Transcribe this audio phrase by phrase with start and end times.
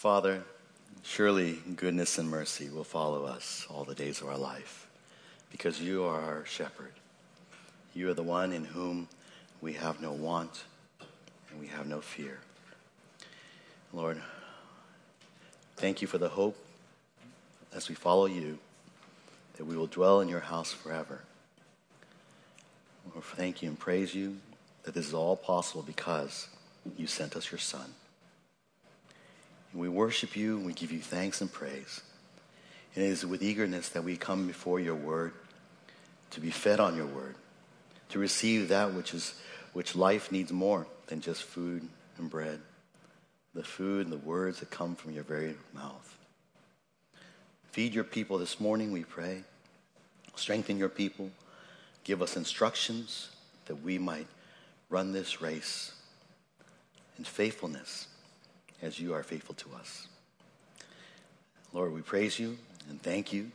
[0.00, 0.42] Father,
[1.02, 4.88] surely goodness and mercy will follow us all the days of our life
[5.52, 6.94] because you are our shepherd.
[7.92, 9.08] You are the one in whom
[9.60, 10.64] we have no want
[11.50, 12.38] and we have no fear.
[13.92, 14.18] Lord,
[15.76, 16.56] thank you for the hope
[17.74, 18.58] as we follow you
[19.58, 21.20] that we will dwell in your house forever.
[23.12, 24.38] Lord, thank you and praise you
[24.84, 26.48] that this is all possible because
[26.96, 27.92] you sent us your Son.
[29.72, 32.00] And we worship you and we give you thanks and praise.
[32.94, 35.32] And it is with eagerness that we come before your word
[36.30, 37.34] to be fed on your word,
[38.10, 39.34] to receive that which is
[39.72, 41.88] which life needs more than just food
[42.18, 42.60] and bread.
[43.54, 46.16] The food and the words that come from your very mouth.
[47.70, 49.44] Feed your people this morning, we pray.
[50.34, 51.30] Strengthen your people.
[52.02, 53.30] Give us instructions
[53.66, 54.26] that we might
[54.88, 55.92] run this race
[57.18, 58.08] in faithfulness
[58.82, 60.08] as you are faithful to us.
[61.72, 62.58] Lord, we praise you
[62.88, 63.50] and thank you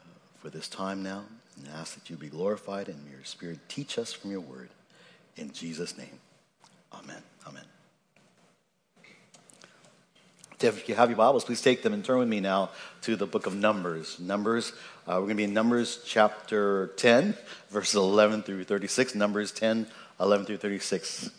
[0.00, 0.08] uh,
[0.40, 1.24] for this time now
[1.56, 4.68] and ask that you be glorified and your spirit teach us from your word.
[5.36, 6.18] In Jesus' name,
[6.92, 7.22] amen.
[7.46, 7.64] Amen.
[10.60, 12.70] If you have your Bibles, please take them and turn with me now
[13.02, 14.18] to the book of Numbers.
[14.18, 14.72] Numbers,
[15.06, 17.34] uh, we're going to be in Numbers chapter 10,
[17.70, 19.14] verses 11 through 36.
[19.14, 19.86] Numbers 10,
[20.18, 21.30] 11 through 36.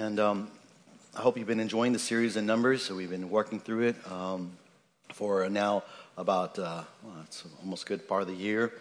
[0.00, 0.48] And um,
[1.14, 2.82] I hope you've been enjoying the series in Numbers.
[2.82, 4.50] So we've been working through it um,
[5.12, 5.82] for now
[6.16, 8.72] about uh, well, it's almost good part of the year.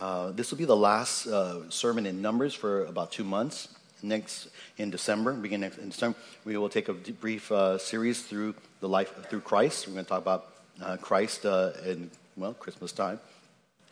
[0.00, 3.68] Uh, this will be the last uh, sermon in Numbers for about two months.
[4.02, 4.48] Next
[4.78, 9.14] in December, beginning in December, we will take a brief uh, series through the life
[9.30, 9.86] through Christ.
[9.86, 10.46] We're going to talk about
[10.82, 13.20] uh, Christ uh, in well Christmas time.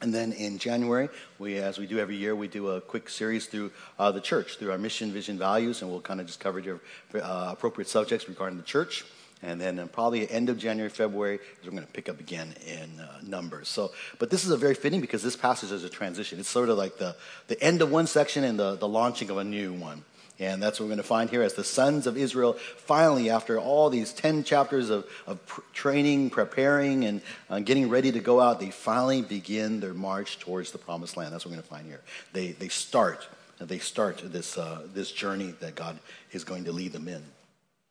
[0.02, 1.08] And then in January,
[1.39, 4.58] we, as we do every year, we do a quick series through uh, the church,
[4.58, 6.80] through our mission, vision, values, and we'll kind of just cover your
[7.14, 9.05] uh, appropriate subjects regarding the church.
[9.42, 13.00] And then uh, probably end of January, February, we're going to pick up again in
[13.00, 13.69] uh, Numbers.
[13.69, 16.38] So, but this is a very fitting because this passage is a transition.
[16.41, 17.16] It's sort of like the,
[17.48, 20.04] the end of one section and the, the launching of a new one.
[20.38, 23.58] And that's what we're going to find here as the sons of Israel finally, after
[23.58, 25.38] all these 10 chapters of, of
[25.72, 30.72] training, preparing, and uh, getting ready to go out, they finally begin their march towards
[30.72, 31.32] the promised land.
[31.32, 32.02] That's what we're going to find here.
[32.32, 33.26] They, they start.
[33.58, 35.98] They start this, uh, this journey that God
[36.32, 37.22] is going to lead them in.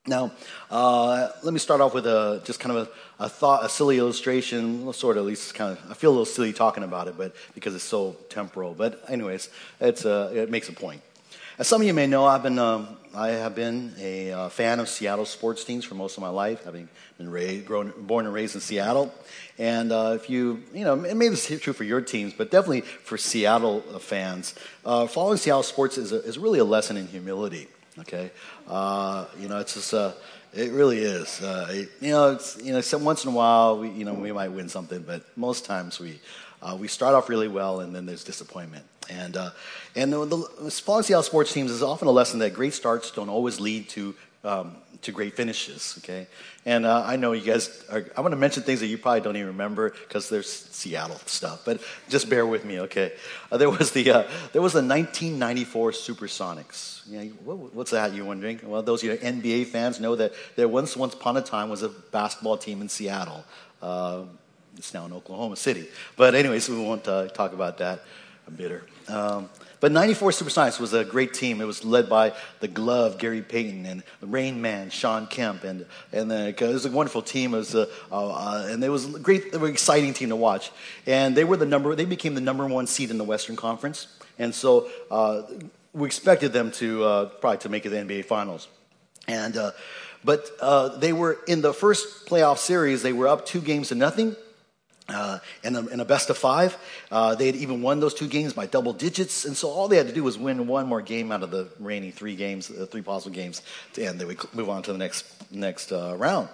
[0.07, 0.31] Now,
[0.69, 2.88] uh, let me start off with a just kind of
[3.19, 5.91] a, a, thought, a silly illustration, sort of at least kind of.
[5.91, 8.75] I feel a little silly talking about it, but because it's so temporal.
[8.75, 11.01] But anyways, it's uh, it makes a point.
[11.58, 14.82] As some of you may know, I've been, um, I have been a uh, fan
[14.82, 18.34] of Seattle sports teams for most of my life, having been raised, grown, born and
[18.34, 19.14] raised in Seattle.
[19.58, 22.82] And uh, if you, you know, it may be true for your teams, but definitely
[22.82, 24.54] for Seattle fans,
[24.86, 27.68] uh, following Seattle sports is, a, is really a lesson in humility.
[28.00, 28.32] Okay,
[28.68, 30.12] uh, you know, it's just, uh,
[30.54, 31.42] it really is.
[31.42, 34.34] Uh, it, you know, it's, you know, once in a while, we, you know, we
[34.34, 36.20] might win something, but most times we,
[36.80, 38.86] we start off really well, and then there's disappointment.
[39.09, 39.52] And, uh,
[39.96, 43.59] and the, the Seattle sports teams is often a lesson that great starts don't always
[43.59, 46.28] lead to, um, to great finishes, okay?
[46.66, 49.36] And uh, I know you guys are, I'm to mention things that you probably don't
[49.36, 53.14] even remember because there's Seattle stuff, but just bear with me, okay?
[53.52, 54.24] Uh, there, was the, uh,
[54.54, 57.08] there was the 1994 Supersonics.
[57.08, 58.59] You what, what's that, you're wondering?
[58.64, 61.84] Well, those you know, NBA fans know that there once, once upon a time was
[61.84, 63.46] a basketball team in Seattle.
[64.78, 65.88] It's now in Oklahoma City.
[66.16, 68.02] But anyways, we won't uh, talk about that.
[68.47, 68.84] I'm bitter.
[69.08, 69.50] Um,
[69.80, 71.62] but 94 Supersonics was a great team.
[71.62, 75.63] It was led by the glove, Gary Payton, and the Rain Man, Shawn Kemp.
[75.63, 77.53] And, and the, it was a wonderful team.
[77.53, 80.30] It was a, uh, uh, and it was a great, it was an exciting team
[80.30, 80.72] to watch.
[81.06, 84.07] And they were the number, they became the number one seed in the Western Conference.
[84.40, 85.44] And so uh,
[85.94, 88.68] we expected them to uh, probably to make it to the NBA Finals.
[89.28, 89.72] And, uh,
[90.24, 93.96] but uh, they were in the first playoff series, they were up two games to
[93.96, 94.36] nothing.
[95.08, 96.76] Uh, in, a, in, a, best of five.
[97.12, 99.98] Uh, they had even won those two games by double digits, and so all they
[99.98, 102.88] had to do was win one more game out of the remaining three games, uh,
[102.90, 103.62] three possible games,
[104.02, 106.50] and they would move on to the next next uh, round.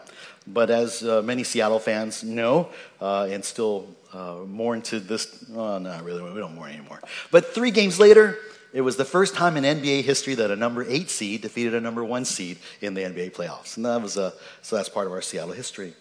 [0.46, 2.68] But as uh, many Seattle fans know,
[3.00, 7.00] uh, and still mourn to this, oh, not really, we don't mourn anymore.
[7.32, 8.38] But three games later,
[8.74, 11.80] it was the first time in NBA history that a number eight seed defeated a
[11.80, 14.34] number one seed in the NBA playoffs, and that was so
[14.70, 15.94] that's part of our Seattle history.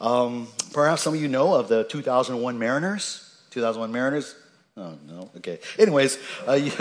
[0.00, 3.24] Um, perhaps some of you know of the 2001 Mariners.
[3.50, 4.34] 2001 Mariners?
[4.76, 5.30] Oh, no.
[5.38, 5.58] Okay.
[5.78, 6.72] Anyways, uh, you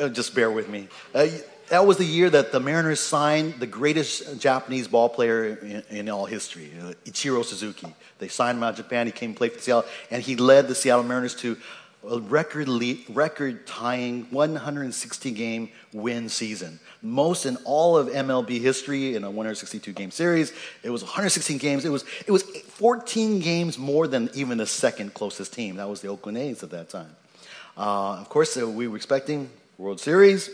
[0.00, 0.88] uh, just bear with me.
[1.14, 1.26] Uh,
[1.68, 6.08] that was the year that the Mariners signed the greatest Japanese ball player in, in
[6.10, 7.94] all history, uh, Ichiro Suzuki.
[8.18, 9.06] They signed him out of Japan.
[9.06, 11.56] He came to play for Seattle, and he led the Seattle Mariners to
[12.08, 12.68] a record
[13.10, 16.80] record tying 160 game win season.
[17.02, 20.52] Most in all of MLB history in a 162 game series.
[20.82, 21.84] It was 116 games.
[21.84, 25.76] It was, it was 14 games more than even the second closest team.
[25.76, 27.14] That was the Oakland A's at that time.
[27.76, 30.48] Uh, of course, uh, we were expecting World Series.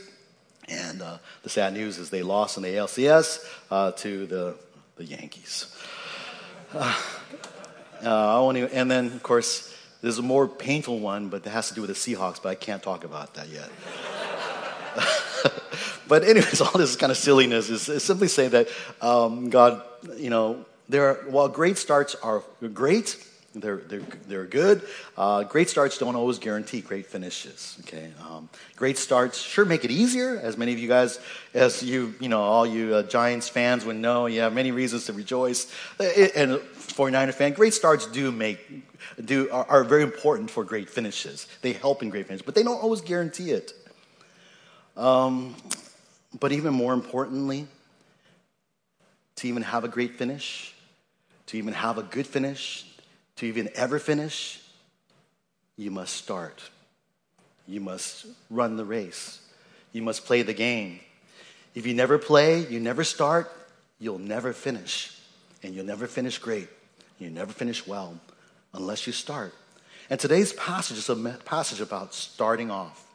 [0.68, 4.54] And uh, the sad news is they lost in the ALCS uh, to the,
[4.96, 5.74] the Yankees.
[8.00, 11.50] Uh, I won't even, and then, of course, there's a more painful one, but that
[11.50, 13.68] has to do with the Seahawks, but I can't talk about that yet.
[16.08, 18.68] but anyways, all this kind of silliness is, is simply saying that
[19.00, 19.82] um, God,
[20.16, 23.22] you know, there are, while great starts are great,
[23.54, 24.82] they're, they're, they're good.
[25.16, 27.78] Uh, great starts don't always guarantee great finishes.
[27.80, 31.18] Okay, um, great starts sure make it easier, as many of you guys,
[31.54, 34.26] as you you know, all you uh, Giants fans would know.
[34.26, 35.72] You have many reasons to rejoice.
[35.98, 38.58] Uh, and 49er fan, great starts do make
[39.24, 41.46] do are, are very important for great finishes.
[41.62, 43.72] They help in great finishes, but they don't always guarantee it.
[44.96, 45.54] Um,
[46.38, 47.66] but even more importantly,
[49.36, 50.74] to even have a great finish,
[51.46, 52.84] to even have a good finish,
[53.36, 54.60] to even ever finish,
[55.76, 56.60] you must start.
[57.66, 59.40] You must run the race.
[59.92, 61.00] You must play the game.
[61.74, 63.50] If you never play, you never start,
[63.98, 65.16] you'll never finish.
[65.62, 66.68] And you'll never finish great.
[67.18, 68.18] You never finish well
[68.74, 69.54] unless you start.
[70.10, 73.07] And today's passage is a passage about starting off.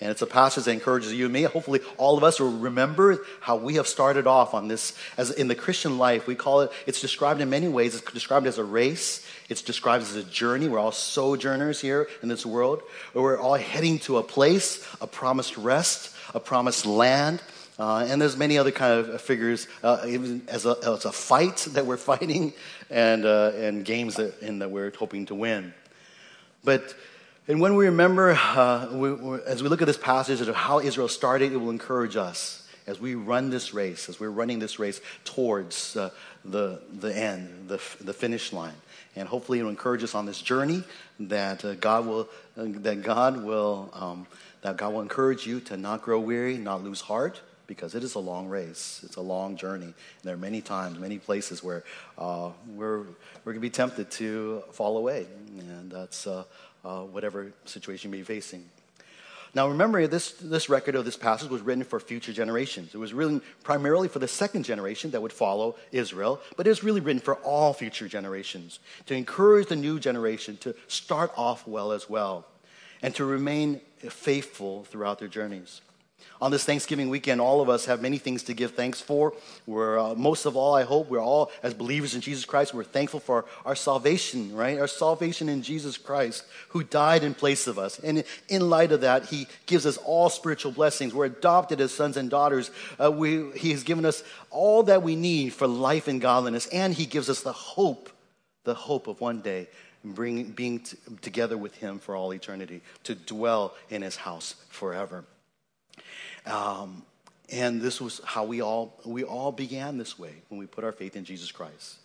[0.00, 1.42] And it's a passage that encourages you and me.
[1.42, 4.96] Hopefully, all of us will remember how we have started off on this.
[5.18, 7.94] As in the Christian life, we call it, it's described in many ways.
[7.94, 10.68] It's described as a race, it's described as a journey.
[10.68, 12.82] We're all sojourners here in this world.
[13.12, 17.42] We're all heading to a place, a promised rest, a promised land.
[17.78, 21.56] Uh, and there's many other kind of figures, uh, even as a, as a fight
[21.72, 22.54] that we're fighting,
[22.88, 25.74] and, uh, and games that, and that we're hoping to win.
[26.64, 26.94] But
[27.50, 31.08] and when we remember, uh, we, as we look at this passage of how Israel
[31.08, 35.00] started, it will encourage us as we run this race, as we're running this race
[35.24, 36.10] towards uh,
[36.44, 38.76] the, the end, the, the finish line.
[39.16, 40.84] And hopefully it will encourage us on this journey
[41.18, 44.28] that uh, God will, uh, that God will, um,
[44.62, 48.14] that God will encourage you to not grow weary, not lose heart, because it is
[48.14, 49.00] a long race.
[49.04, 49.86] It's a long journey.
[49.86, 51.82] And there are many times, many places where
[52.16, 52.98] uh, we're,
[53.44, 55.26] we're going to be tempted to fall away.
[55.58, 56.44] And that's uh,
[56.84, 58.64] uh, whatever situation you may be facing.
[59.52, 62.94] Now, remember, this, this record of this passage was written for future generations.
[62.94, 66.84] It was written primarily for the second generation that would follow Israel, but it was
[66.84, 71.90] really written for all future generations to encourage the new generation to start off well
[71.90, 72.46] as well
[73.02, 75.80] and to remain faithful throughout their journeys.
[76.40, 79.34] On this Thanksgiving weekend, all of us have many things to give thanks for.
[79.66, 82.84] We're, uh, most of all, I hope, we're all, as believers in Jesus Christ, we're
[82.84, 84.78] thankful for our salvation, right?
[84.78, 87.98] Our salvation in Jesus Christ, who died in place of us.
[87.98, 91.14] And in light of that, He gives us all spiritual blessings.
[91.14, 92.70] We're adopted as sons and daughters.
[92.98, 96.66] Uh, we, he has given us all that we need for life and godliness.
[96.68, 98.10] And He gives us the hope,
[98.64, 99.68] the hope of one day
[100.04, 105.24] bring, being t- together with Him for all eternity, to dwell in His house forever.
[106.46, 107.02] Um,
[107.50, 110.92] and this was how we all, we all began this way when we put our
[110.92, 111.98] faith in Jesus Christ.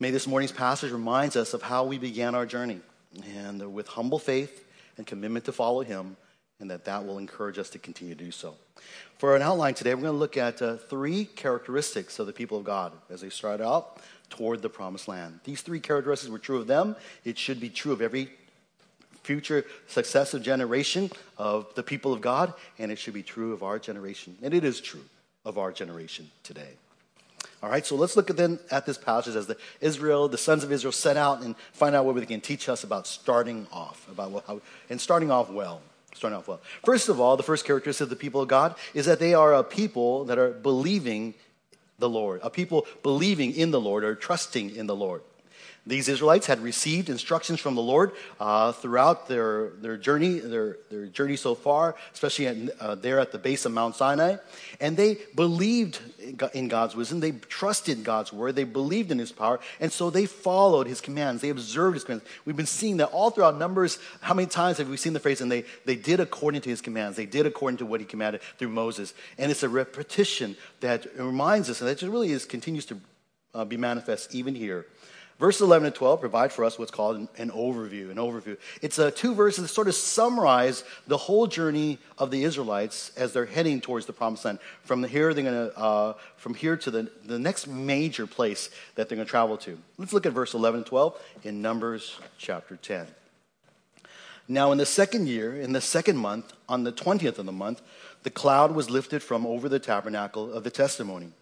[0.00, 2.80] May this morning's passage reminds us of how we began our journey
[3.34, 4.64] and with humble faith
[4.96, 6.16] and commitment to follow him
[6.60, 8.54] and that that will encourage us to continue to do so.
[9.18, 12.58] For an outline today, we're going to look at uh, three characteristics of the people
[12.58, 15.40] of God as they start out toward the promised land.
[15.44, 16.96] These three characteristics were true of them.
[17.24, 18.30] It should be true of every
[19.28, 23.78] future successive generation of the people of God, and it should be true of our
[23.78, 24.38] generation.
[24.42, 25.04] And it is true
[25.44, 26.72] of our generation today.
[27.62, 30.64] All right, so let's look at then at this passage as the Israel, the sons
[30.64, 34.08] of Israel, set out and find out what they can teach us about starting off,
[34.10, 35.82] about how, and starting off well.
[36.14, 36.62] Starting off well.
[36.82, 39.52] First of all, the first characteristic of the people of God is that they are
[39.52, 41.34] a people that are believing
[41.98, 45.20] the Lord, a people believing in the Lord or trusting in the Lord.
[45.88, 51.06] These Israelites had received instructions from the Lord uh, throughout their, their journey, their, their
[51.06, 54.36] journey so far, especially at, uh, there at the base of Mount Sinai.
[54.80, 56.00] And they believed
[56.52, 57.20] in God's wisdom.
[57.20, 58.54] They trusted God's word.
[58.54, 59.60] They believed in his power.
[59.80, 61.40] And so they followed his commands.
[61.40, 62.24] They observed his commands.
[62.44, 63.98] We've been seeing that all throughout Numbers.
[64.20, 66.82] How many times have we seen the phrase, and they, they did according to his
[66.82, 67.16] commands?
[67.16, 69.14] They did according to what he commanded through Moses.
[69.38, 73.00] And it's a repetition that reminds us, and that just really is, continues to
[73.54, 74.84] uh, be manifest even here
[75.38, 78.10] Verses 11 and 12 provide for us what's called an, an overview.
[78.10, 78.56] An overview.
[78.82, 83.32] It's uh, two verses that sort of summarize the whole journey of the Israelites as
[83.32, 84.58] they're heading towards the promised land.
[84.82, 89.08] From here, they're going to uh, from here to the, the next major place that
[89.08, 89.78] they're going to travel to.
[89.96, 93.06] Let's look at verse 11 and 12 in Numbers chapter 10.
[94.48, 97.82] Now, in the second year, in the second month, on the 20th of the month,
[98.24, 101.32] the cloud was lifted from over the tabernacle of the testimony.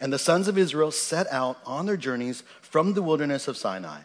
[0.00, 4.00] And the sons of Israel set out on their journeys from the wilderness of Sinai.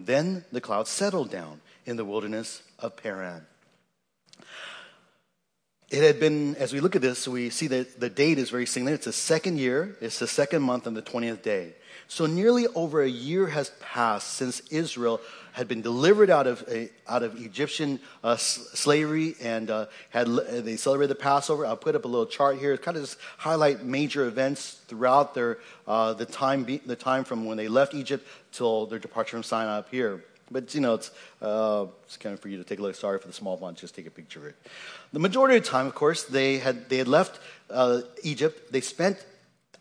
[0.00, 3.46] Then the cloud settled down in the wilderness of Paran.
[5.90, 8.66] It had been, as we look at this, we see that the date is very
[8.66, 8.98] significant.
[8.98, 11.74] It's the second year, it's the second month, and the 20th day.
[12.08, 15.20] So nearly over a year has passed since Israel
[15.52, 20.76] had been delivered out of, a, out of Egyptian uh, slavery and uh, had, they
[20.76, 21.66] celebrated the Passover.
[21.66, 25.58] I'll put up a little chart here, kind of just highlight major events throughout their,
[25.86, 29.78] uh, the, time the time from when they left Egypt till their departure from Sinai
[29.78, 30.24] up here.
[30.50, 31.10] But you know, it's,
[31.42, 32.94] uh, it's kind of for you to take a look.
[32.94, 34.56] Sorry for the small font, just take a picture of it.
[35.12, 37.38] The majority of the time, of course, they had, they had left
[37.68, 38.72] uh, Egypt.
[38.72, 39.22] They spent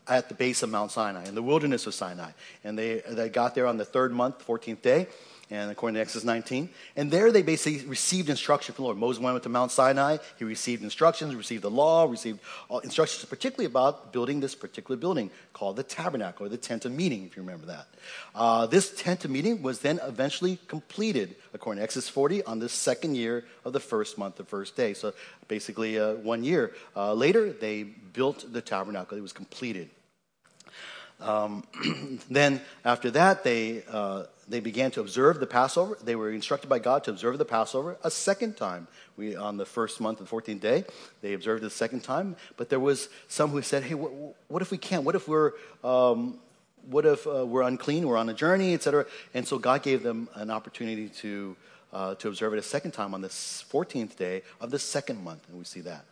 [0.09, 2.31] at the base of Mount Sinai, in the wilderness of Sinai.
[2.63, 5.07] And they, they got there on the third month, 14th day
[5.49, 6.69] and according to Exodus 19.
[6.95, 8.97] And there they basically received instruction from the Lord.
[8.97, 10.17] Moses went to Mount Sinai.
[10.37, 12.39] He received instructions, received the law, received
[12.83, 17.25] instructions, particularly about building this particular building called the tabernacle or the tent of meeting,
[17.25, 17.87] if you remember that.
[18.35, 22.69] Uh, this tent of meeting was then eventually completed, according to Exodus 40, on the
[22.69, 24.93] second year of the first month, the first day.
[24.93, 25.13] So
[25.47, 29.17] basically, uh, one year uh, later, they built the tabernacle.
[29.17, 29.89] It was completed.
[31.19, 31.63] Um,
[32.29, 35.97] then after that, they, uh, they began to observe the Passover.
[36.03, 38.87] They were instructed by God to observe the Passover a second time.
[39.17, 40.85] We, on the first month, the 14th day,
[41.21, 42.35] they observed it a second time.
[42.55, 44.11] But there was some who said, hey, what,
[44.47, 45.03] what if we can't?
[45.03, 46.37] What if we're, um,
[46.89, 49.05] what if uh, we're unclean, we're on a journey, etc.?
[49.33, 51.55] And so God gave them an opportunity to,
[51.91, 55.47] uh, to observe it a second time on the 14th day of the second month.
[55.49, 56.05] And we see that.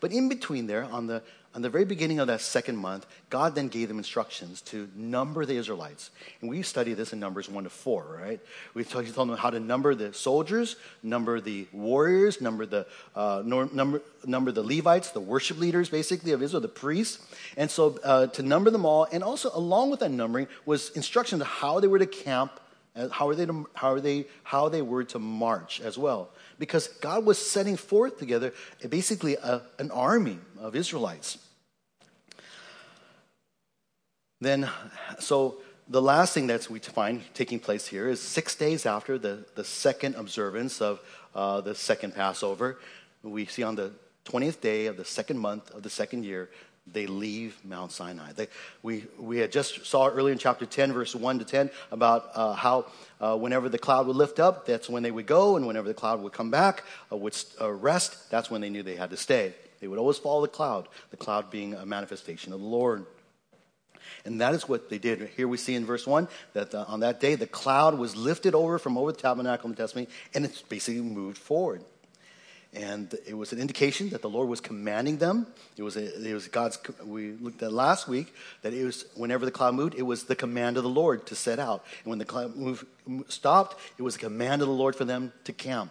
[0.00, 1.22] But in between there, on the
[1.52, 5.44] on the very beginning of that second month, God then gave them instructions to number
[5.44, 6.10] the Israelites.
[6.40, 8.40] And we study this in Numbers 1 to 4, right?
[8.74, 14.00] We told them how to number the soldiers, number the warriors, number the, uh, number,
[14.24, 17.18] number the Levites, the worship leaders, basically, of Israel, the priests.
[17.56, 21.42] And so uh, to number them all, and also along with that numbering was instructions
[21.42, 22.60] on how they were to camp,
[22.94, 26.30] uh, how, are they to, how, are they, how they were to march as well
[26.60, 28.52] because God was setting forth together
[28.88, 31.38] basically a, an army of Israelites.
[34.42, 34.68] Then,
[35.18, 35.56] so
[35.88, 39.64] the last thing that we find taking place here is six days after the, the
[39.64, 41.00] second observance of
[41.34, 42.78] uh, the second Passover.
[43.22, 43.92] We see on the
[44.26, 46.50] 20th day of the second month of the second year,
[46.92, 48.32] they leave Mount Sinai.
[48.32, 48.48] They,
[48.82, 52.52] we, we had just saw earlier in chapter 10, verse 1 to 10, about uh,
[52.54, 52.86] how
[53.20, 55.94] uh, whenever the cloud would lift up, that's when they would go, and whenever the
[55.94, 59.16] cloud would come back, uh, would uh, rest, that's when they knew they had to
[59.16, 59.54] stay.
[59.80, 63.06] They would always follow the cloud, the cloud being a manifestation of the Lord.
[64.24, 65.30] And that is what they did.
[65.36, 68.54] Here we see in verse 1 that uh, on that day the cloud was lifted
[68.54, 71.82] over from over the tabernacle in the testimony, and it's basically moved forward.
[72.72, 75.48] And it was an indication that the Lord was commanding them.
[75.76, 79.44] It was, a, it was God's, we looked at last week, that it was, whenever
[79.44, 81.84] the cloud moved, it was the command of the Lord to set out.
[82.04, 82.86] And when the cloud moved,
[83.28, 85.90] stopped, it was the command of the Lord for them to camp.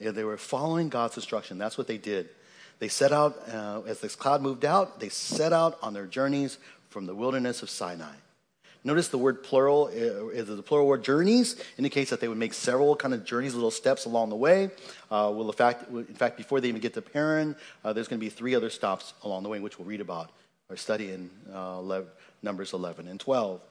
[0.00, 1.58] They were following God's instruction.
[1.58, 2.30] That's what they did.
[2.78, 6.58] They set out, uh, as this cloud moved out, they set out on their journeys
[6.88, 8.14] from the wilderness of Sinai.
[8.86, 12.52] Notice the word plural uh, is the plural word journeys indicates that they would make
[12.52, 14.66] several kind of journeys, little steps along the way.
[15.10, 18.20] Uh, well, in fact, in fact, before they even get to Paran, uh, there's going
[18.20, 20.30] to be three other stops along the way, which we'll read about
[20.68, 22.02] or study in uh,
[22.42, 23.62] Numbers 11 and 12.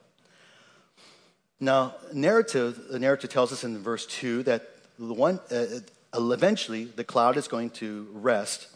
[1.60, 4.68] Now, narrative, the narrative tells us in verse 2 that
[4.98, 5.64] the one, uh,
[6.12, 8.66] eventually the cloud is going to rest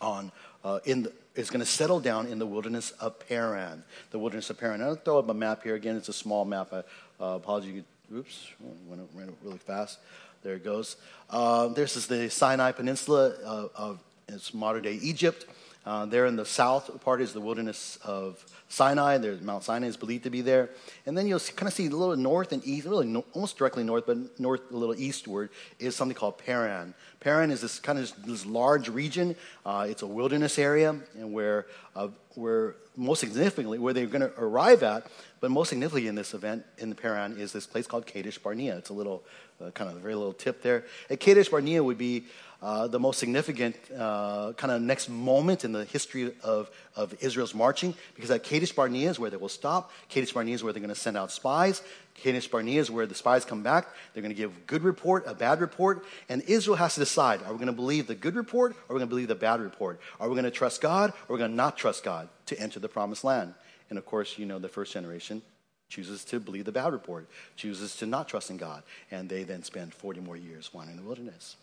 [0.00, 0.32] on
[0.64, 3.82] uh, in the, is going to settle down in the wilderness of Paran.
[4.10, 4.82] The wilderness of Paran.
[4.82, 5.96] I'll throw up a map here again.
[5.96, 6.72] It's a small map.
[6.72, 6.78] I
[7.22, 7.82] uh, apologize.
[8.14, 8.48] Oops,
[8.86, 9.98] went ran really fast.
[10.42, 10.96] There it goes.
[11.30, 13.98] Uh, this is the Sinai Peninsula of, of
[14.28, 15.46] it's modern day Egypt.
[15.86, 19.18] Uh, there in the south part is the wilderness of Sinai.
[19.18, 20.70] There's Mount Sinai is believed to be there.
[21.04, 23.84] And then you'll kind of see a little north and east, really no, almost directly
[23.84, 26.94] north, but north a little eastward is something called Paran.
[27.20, 29.36] Paran is this kind of this large region.
[29.64, 34.32] Uh, it's a wilderness area, and where uh, where most significantly where they're going to
[34.38, 35.06] arrive at,
[35.40, 38.76] but most significantly in this event in the Paran is this place called Kadesh Barnea.
[38.76, 39.24] It's a little
[39.60, 40.84] uh, kind of a very little tip there.
[41.10, 42.24] At Kadesh Barnea would be
[42.62, 47.54] uh, the most significant uh, kind of next moment in the history of, of Israel's
[47.54, 49.92] marching, because at Kadesh Barnea is where they will stop.
[50.08, 51.82] Kadesh Barnea is where they're going to send out spies.
[52.14, 53.88] Kadesh Barnea is where the spies come back.
[54.12, 57.52] They're going to give good report, a bad report, and Israel has to decide: Are
[57.52, 59.60] we going to believe the good report, or are we going to believe the bad
[59.60, 60.00] report?
[60.20, 62.58] Are we going to trust God, or are we going to not trust God to
[62.58, 63.54] enter the promised land?
[63.90, 65.42] And of course, you know the first generation
[65.88, 69.62] chooses to believe the bad report, chooses to not trust in God, and they then
[69.62, 71.56] spend 40 more years wandering in the wilderness.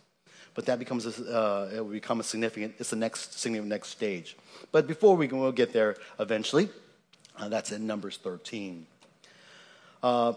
[0.54, 2.76] but that becomes a, uh, it will become a significant.
[2.78, 4.36] It's the next significant next stage.
[4.72, 6.70] But before we can, we'll get there eventually.
[7.38, 8.86] Uh, that's in Numbers 13.
[10.04, 10.34] Uh,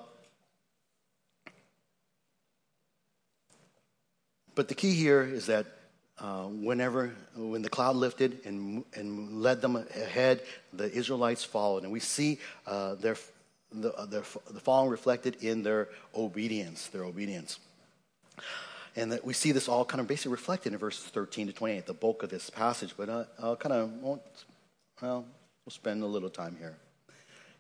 [4.54, 5.66] but the key here is that
[6.18, 10.42] uh, whenever when the cloud lifted and, and led them ahead,
[10.72, 13.16] the Israelites followed, and we see uh, their,
[13.72, 16.86] the, uh, their, the following reflected in their obedience.
[16.88, 17.58] Their obedience.
[18.96, 21.86] And that we see this all kind of basically reflected in verses 13 to 28,
[21.86, 22.94] the bulk of this passage.
[22.96, 24.22] But uh, I'll kind of, won't,
[25.02, 25.24] well,
[25.64, 26.76] we'll spend a little time here.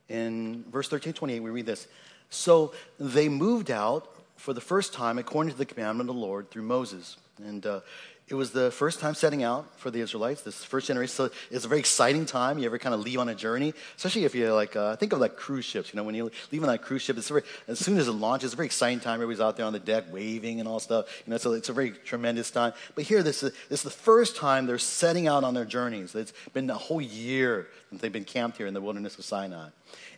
[0.08, 1.86] In verse 13 28, we read this.
[2.30, 6.50] So they moved out for the first time according to the commandment of the Lord
[6.50, 7.16] through Moses.
[7.38, 7.80] And uh,
[8.26, 11.12] it was the first time setting out for the Israelites, this first generation.
[11.12, 12.58] So it's a very exciting time.
[12.58, 15.18] You ever kind of leave on a journey, especially if you like, uh, think of
[15.18, 15.92] like cruise ships.
[15.92, 18.12] You know, when you leave on that cruise ship, it's very, as soon as it
[18.12, 19.16] launches, it's a very exciting time.
[19.16, 21.22] Everybody's out there on the deck waving and all stuff.
[21.26, 22.72] You know, so it's a very tremendous time.
[22.94, 26.14] But here, this is, this is the first time they're setting out on their journeys.
[26.14, 29.68] It's been a whole year since they've been camped here in the wilderness of Sinai.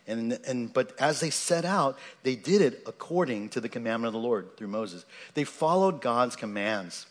[0.07, 4.13] And, and, but as they set out, they did it according to the commandment of
[4.13, 5.03] the Lord through Moses.
[5.33, 7.05] They followed God's commands.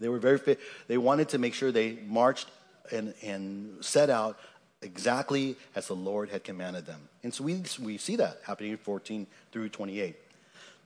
[0.00, 0.60] They were very fit.
[0.86, 2.48] They wanted to make sure they marched
[2.92, 4.38] and, and set out
[4.82, 7.08] exactly as the Lord had commanded them.
[7.22, 10.16] And so we, we see that happening in 14 through 28.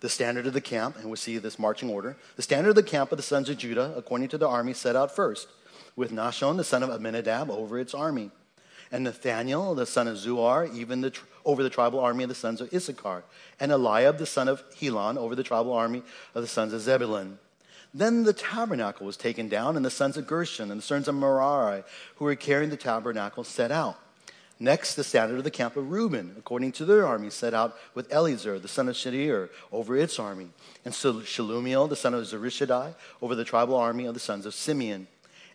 [0.00, 2.16] The standard of the camp, and we see this marching order.
[2.36, 4.96] The standard of the camp of the sons of Judah, according to the army, set
[4.96, 5.48] out first,
[5.94, 8.30] with Nahshon, the son of Amminadab, over its army,
[8.90, 12.60] and Nathaniel, the son of Zuar, even the, over the tribal army of the sons
[12.60, 13.22] of Issachar,
[13.60, 16.02] and Eliab, the son of Helon, over the tribal army
[16.34, 17.38] of the sons of Zebulun.
[17.94, 21.14] Then the tabernacle was taken down, and the sons of Gershon and the sons of
[21.14, 21.84] Merari,
[22.16, 23.98] who were carrying the tabernacle, set out.
[24.58, 28.10] Next, the standard of the camp of Reuben, according to their army, set out with
[28.12, 30.50] Eliezer, the son of Shedeur, over its army,
[30.84, 35.08] and Shelumiel, the son of Zurishaddai, over the tribal army of the sons of Simeon.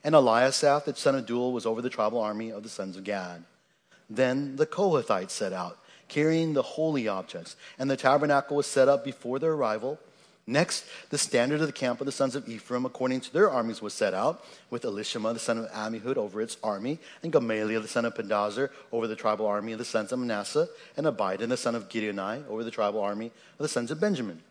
[0.04, 3.04] And Eliasaph, the son of Deuel, was over the tribal army of the sons of
[3.04, 3.46] Gad.
[4.10, 9.04] Then the Kohathites set out, carrying the holy objects, and the tabernacle was set up
[9.04, 10.00] before their arrival
[10.50, 13.82] Next, the standard of the camp of the sons of Ephraim, according to their armies,
[13.82, 17.88] was set out, with Elishama the son of Ammihud over its army, and Gamaliel the
[17.90, 21.58] son of Pedahzur over the tribal army of the sons of Manasseh, and Abidan the
[21.58, 24.42] son of Gideoni over the tribal army of the sons of Benjamin.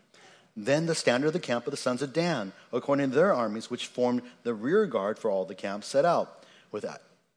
[0.55, 3.71] Then the standard of the camp of the sons of Dan, according to their armies,
[3.71, 6.85] which formed the rear guard for all the camps, set out, with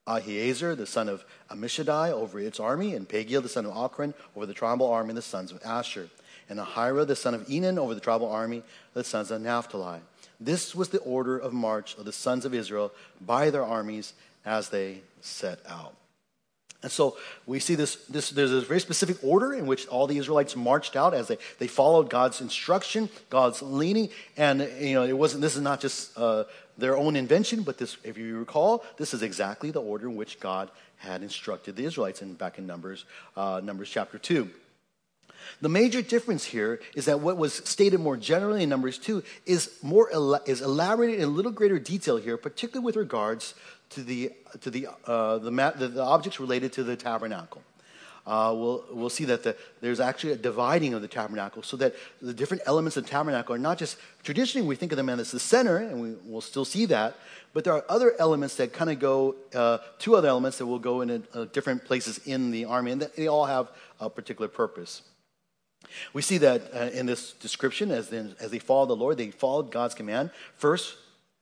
[0.05, 4.45] Ahiezer the son of Ammishaddai over its army, and Pagiel the son of Ochran over
[4.45, 6.09] the tribal army of the sons of Asher
[6.49, 9.99] and Ahira the son of Enan over the tribal army of the sons of Naphtali.
[10.39, 14.13] This was the order of march of the sons of Israel by their armies
[14.45, 15.95] as they set out.
[16.81, 20.17] And so we see this, this, there's a very specific order in which all the
[20.17, 24.09] Israelites marched out as they, they followed God's instruction, God's leading.
[24.37, 26.45] And, you know, it wasn't, this is not just uh,
[26.77, 30.39] their own invention, but this, if you recall, this is exactly the order in which
[30.39, 33.03] God had instructed the Israelites in, back in Numbers,
[33.35, 34.49] uh, Numbers chapter 2.
[35.61, 39.71] The major difference here is that what was stated more generally in Numbers 2 is,
[39.81, 40.09] more,
[40.45, 43.55] is elaborated in a little greater detail here, particularly with regards
[43.91, 47.61] to the, to the, uh, the, the, the objects related to the tabernacle.
[48.29, 51.95] Uh, we'll, we'll see that the, there's actually a dividing of the tabernacle so that
[52.21, 55.31] the different elements of the tabernacle are not just traditionally we think of them as
[55.31, 57.15] the center and we, will still see that
[57.53, 60.77] but there are other elements that kind of go uh, two other elements that will
[60.77, 65.01] go in uh, different places in the army and they all have a particular purpose
[66.13, 69.71] we see that uh, in this description, as, as they followed the Lord, they followed
[69.71, 70.31] God's command.
[70.55, 70.95] First,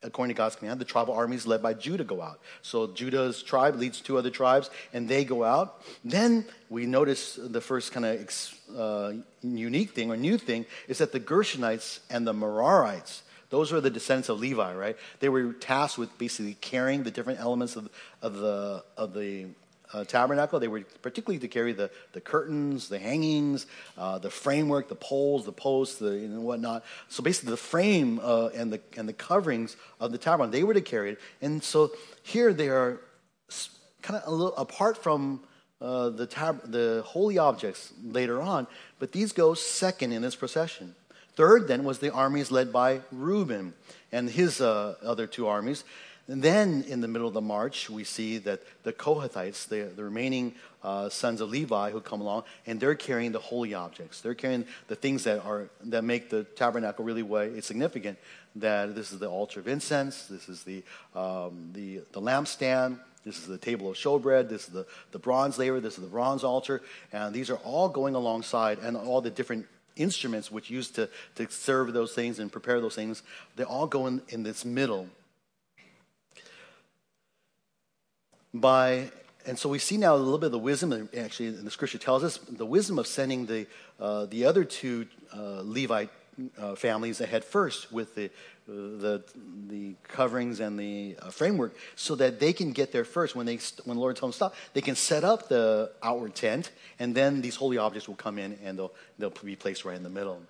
[0.03, 2.39] according to God's command, the tribal armies led by Judah go out.
[2.61, 5.83] So Judah's tribe leads two other tribes, and they go out.
[6.03, 11.11] Then we notice the first kind of uh, unique thing or new thing is that
[11.11, 14.97] the Gershonites and the Merarites, those were the descendants of Levi, right?
[15.19, 17.89] They were tasked with basically carrying the different elements of,
[18.21, 19.47] of the of the
[19.93, 20.59] uh, tabernacle.
[20.59, 23.65] They were particularly to carry the, the curtains, the hangings,
[23.97, 26.83] uh, the framework, the poles, the posts, the, and whatnot.
[27.09, 30.73] So basically, the frame uh, and, the, and the coverings of the tabernacle, they were
[30.73, 31.19] to carry it.
[31.41, 31.91] And so
[32.23, 32.99] here they are
[34.01, 35.41] kind of a little apart from
[35.81, 38.67] uh, the, tab- the holy objects later on,
[38.99, 40.95] but these go second in this procession.
[41.35, 43.75] Third, then, was the armies led by Reuben
[44.11, 45.83] and his uh, other two armies.
[46.29, 50.03] And then in the middle of the march, we see that the Kohathites, the, the
[50.03, 54.19] remaining uh, sons of Levi who come along, and they're carrying the holy objects.
[54.19, 58.17] They're carrying the things that, are, that make the tabernacle really way significant.
[58.57, 60.83] That this is the altar of incense, this is the,
[61.15, 65.57] um, the, the lampstand, this is the table of showbread, this is the, the bronze
[65.57, 66.81] laver, this is the bronze altar,
[67.13, 71.49] and these are all going alongside, and all the different instruments which used to, to
[71.49, 73.23] serve those things and prepare those things,
[73.55, 75.07] they all go in, in this middle.
[78.59, 79.11] By
[79.47, 82.21] and so we see now a little bit of the wisdom, actually, the scripture tells
[82.21, 83.65] us the wisdom of sending the,
[83.97, 86.09] uh, the other two uh, Levite
[86.59, 88.29] uh, families ahead first with the,
[88.67, 89.23] the,
[89.69, 93.37] the coverings and the uh, framework so that they can get there first.
[93.37, 96.71] When, they, when the Lord tells them stop, they can set up the outward tent,
[96.99, 100.03] and then these holy objects will come in and they'll, they'll be placed right in
[100.03, 100.41] the middle.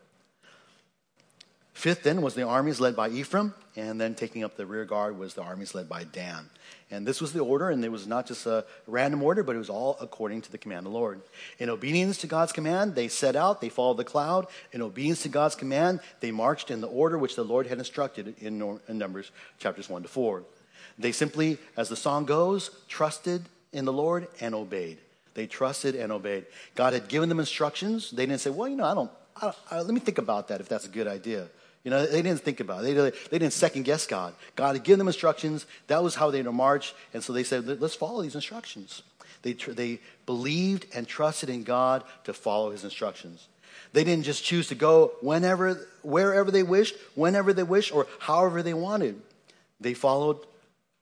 [1.77, 5.15] Fifth then was the armies led by Ephraim, and then taking up the rear guard
[5.15, 6.49] was the armies led by Dan.
[6.89, 9.59] And this was the order, and it was not just a random order, but it
[9.59, 11.21] was all according to the command of the Lord.
[11.59, 14.47] In obedience to God's command, they set out, they followed the cloud.
[14.71, 18.33] In obedience to God's command, they marched in the order which the Lord had instructed
[18.39, 20.41] in, Numbers chapters 1 to 4.
[20.97, 24.97] They simply, as the song goes, trusted in the Lord and obeyed.
[25.35, 26.47] They trusted and obeyed.
[26.73, 28.09] God had given them instructions.
[28.09, 30.59] They didn't say, well, you know, I don't, I, I, let me think about that
[30.59, 31.49] if that's a good idea.
[31.83, 32.93] You know, they didn't think about it.
[32.93, 34.33] They, they didn't second guess God.
[34.55, 35.65] God had given them instructions.
[35.87, 36.93] That was how they to march.
[37.13, 39.03] And so they said, let's follow these instructions.
[39.41, 43.47] They, they believed and trusted in God to follow his instructions.
[43.93, 48.61] They didn't just choose to go whenever, wherever they wished, whenever they wished, or however
[48.63, 49.21] they wanted.
[49.79, 50.39] They followed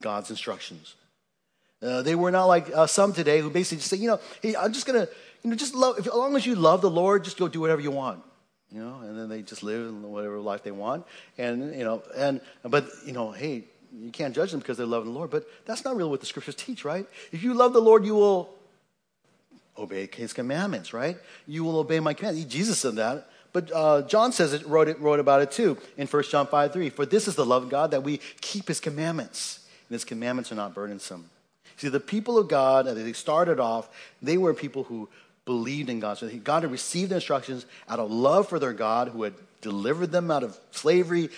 [0.04, 0.96] God's instructions.
[1.82, 4.56] Uh, they were not like uh, some today who basically just say, you know, hey,
[4.56, 5.12] I'm just going to,
[5.44, 7.60] you know, just love, if, as long as you love the Lord, just go do
[7.60, 8.22] whatever you want
[8.76, 11.06] you know, and then they just live in whatever life they want.
[11.38, 13.64] And, you know, and, but, you know, hey,
[13.98, 16.26] you can't judge them because they're loving the Lord, but that's not really what the
[16.26, 17.08] scriptures teach, right?
[17.32, 18.54] If you love the Lord, you will
[19.78, 21.18] obey his commandments, right?
[21.48, 22.54] You will obey my commandments.
[22.54, 23.30] Jesus said that.
[23.54, 26.74] But uh, John says it wrote, it, wrote about it too in 1 John 5
[26.74, 26.90] 3.
[26.90, 30.52] For this is the love of God that we keep his commandments, and his commandments
[30.52, 31.30] are not burdensome.
[31.78, 33.90] See, the people of God, they started off,
[34.22, 35.08] they were people who
[35.46, 36.18] believed in God.
[36.18, 40.12] So God had received the instructions out of love for their God who had delivered
[40.12, 41.30] them out of slavery,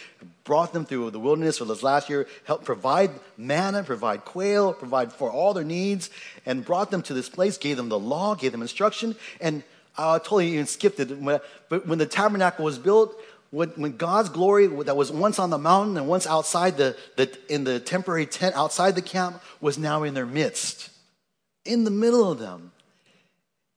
[0.44, 5.14] brought them through the wilderness for this last year, helped provide manna, provide quail, provide
[5.14, 6.10] for all their needs,
[6.46, 9.16] and brought them to this place, gave them the law, gave them instruction.
[9.40, 9.64] And
[9.98, 11.24] I totally even skipped it.
[11.70, 13.18] But when the tabernacle was built,
[13.52, 17.36] when, when, God's glory that was once on the mountain and once outside the, the,
[17.48, 20.90] in the temporary tent outside the camp was now in their midst,
[21.64, 22.74] in the middle of them.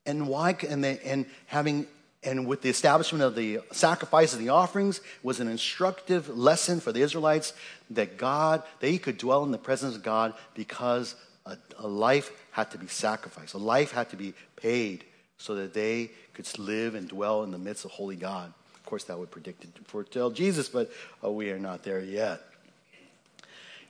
[0.06, 0.56] And why?
[0.68, 1.86] And, they, and having
[2.22, 6.92] and with the establishment of the sacrifices and the offerings was an instructive lesson for
[6.92, 7.54] the Israelites
[7.90, 11.14] that God they could dwell in the presence of God because
[11.46, 15.04] a, a life had to be sacrificed, a life had to be paid
[15.38, 18.52] so that they could live and dwell in the midst of holy God.
[18.74, 20.90] Of course, that would predict foretell Jesus, but
[21.24, 22.42] uh, we are not there yet.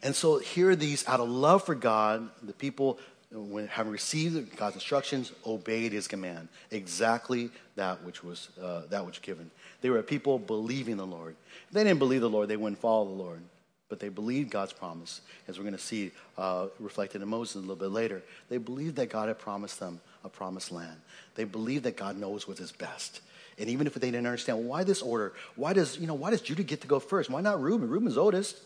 [0.02, 2.98] And so here, these out of love for God, the people
[3.32, 9.22] when having received God's instructions, obeyed His command, exactly that which was uh, that which
[9.22, 9.50] given.
[9.80, 11.36] They were a people believing the Lord.
[11.68, 13.40] If they didn't believe the Lord, they wouldn't follow the Lord.
[13.88, 17.58] But they believed God's promise, as we're going to see uh, reflected in Moses a
[17.58, 18.22] little bit later.
[18.48, 20.96] They believed that God had promised them a promised land.
[21.34, 23.20] They believed that God knows what is best.
[23.58, 26.40] And even if they didn't understand why this order, why does you know why does
[26.40, 27.30] Judah get to go first?
[27.30, 27.88] Why not Reuben?
[27.88, 28.56] Reuben's oldest.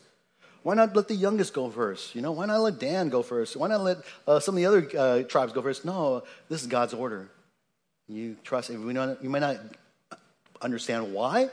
[0.65, 2.15] Why not let the youngest go first?
[2.15, 3.55] You know, why not let Dan go first?
[3.55, 5.85] Why not let uh, some of the other uh, tribes go first?
[5.85, 7.29] No, this is God's order.
[8.09, 8.71] You trust.
[8.71, 9.59] We not, you might not
[10.63, 11.51] understand why,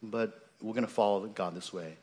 [0.00, 1.96] but we're going to follow God this way,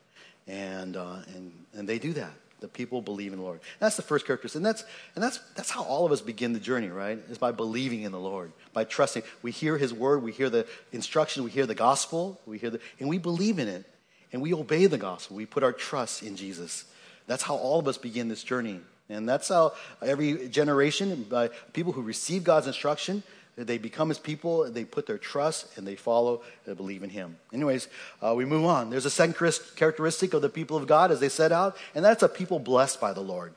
[0.46, 2.32] and uh, and and they do that.
[2.60, 3.60] The people believe in the Lord.
[3.78, 6.60] That's the first characteristic, and that's and that's that's how all of us begin the
[6.60, 7.18] journey, right?
[7.30, 9.22] Is by believing in the Lord, by trusting.
[9.40, 12.80] We hear His word, we hear the instruction, we hear the gospel, we hear the,
[12.98, 13.86] and we believe in it
[14.32, 15.36] and we obey the gospel.
[15.36, 16.84] We put our trust in Jesus.
[17.26, 18.80] That's how all of us begin this journey.
[19.08, 23.22] And that's how every generation, uh, people who receive God's instruction,
[23.56, 27.36] they become his people, they put their trust, and they follow and believe in him.
[27.52, 27.88] Anyways,
[28.22, 28.90] uh, we move on.
[28.90, 29.34] There's a second
[29.76, 33.00] characteristic of the people of God as they set out, and that's a people blessed
[33.00, 33.52] by the Lord.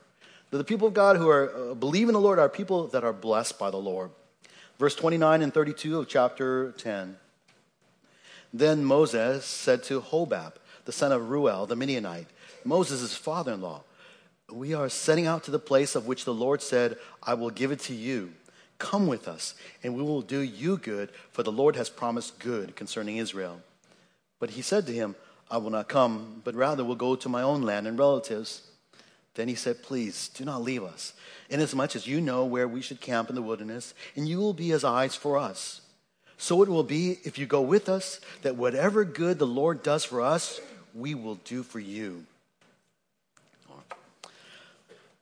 [0.50, 3.12] The people of God who are uh, believe in the Lord are people that are
[3.12, 4.10] blessed by the Lord.
[4.78, 7.16] Verse 29 and 32 of chapter 10.
[8.52, 10.52] Then Moses said to Hobab,
[10.84, 12.28] the son of Ruel, the Midianite,
[12.64, 13.82] Moses' father in law.
[14.50, 17.72] We are setting out to the place of which the Lord said, I will give
[17.72, 18.32] it to you.
[18.78, 22.76] Come with us, and we will do you good, for the Lord has promised good
[22.76, 23.60] concerning Israel.
[24.38, 25.14] But he said to him,
[25.50, 28.62] I will not come, but rather will go to my own land and relatives.
[29.34, 31.12] Then he said, Please do not leave us,
[31.48, 34.72] inasmuch as you know where we should camp in the wilderness, and you will be
[34.72, 35.80] as eyes for us.
[36.36, 40.04] So it will be if you go with us, that whatever good the Lord does
[40.04, 40.60] for us,
[40.94, 42.24] we will do for you.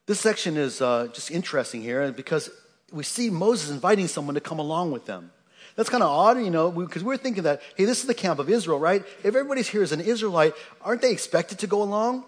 [0.07, 2.51] This section is uh, just interesting here because
[2.93, 5.31] we see Moses inviting someone to come along with them.
[5.77, 8.39] that's kind of odd, you know, because we're thinking that, hey, this is the camp
[8.39, 9.03] of Israel, right?
[9.21, 12.25] If everybody's here as an Israelite, aren't they expected to go along?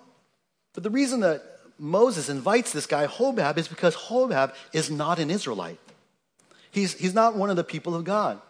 [0.72, 1.42] But the reason that
[1.78, 5.78] Moses invites this guy, Hobab, is because Hobab is not an Israelite.
[6.70, 8.40] He's, he's not one of the people of God.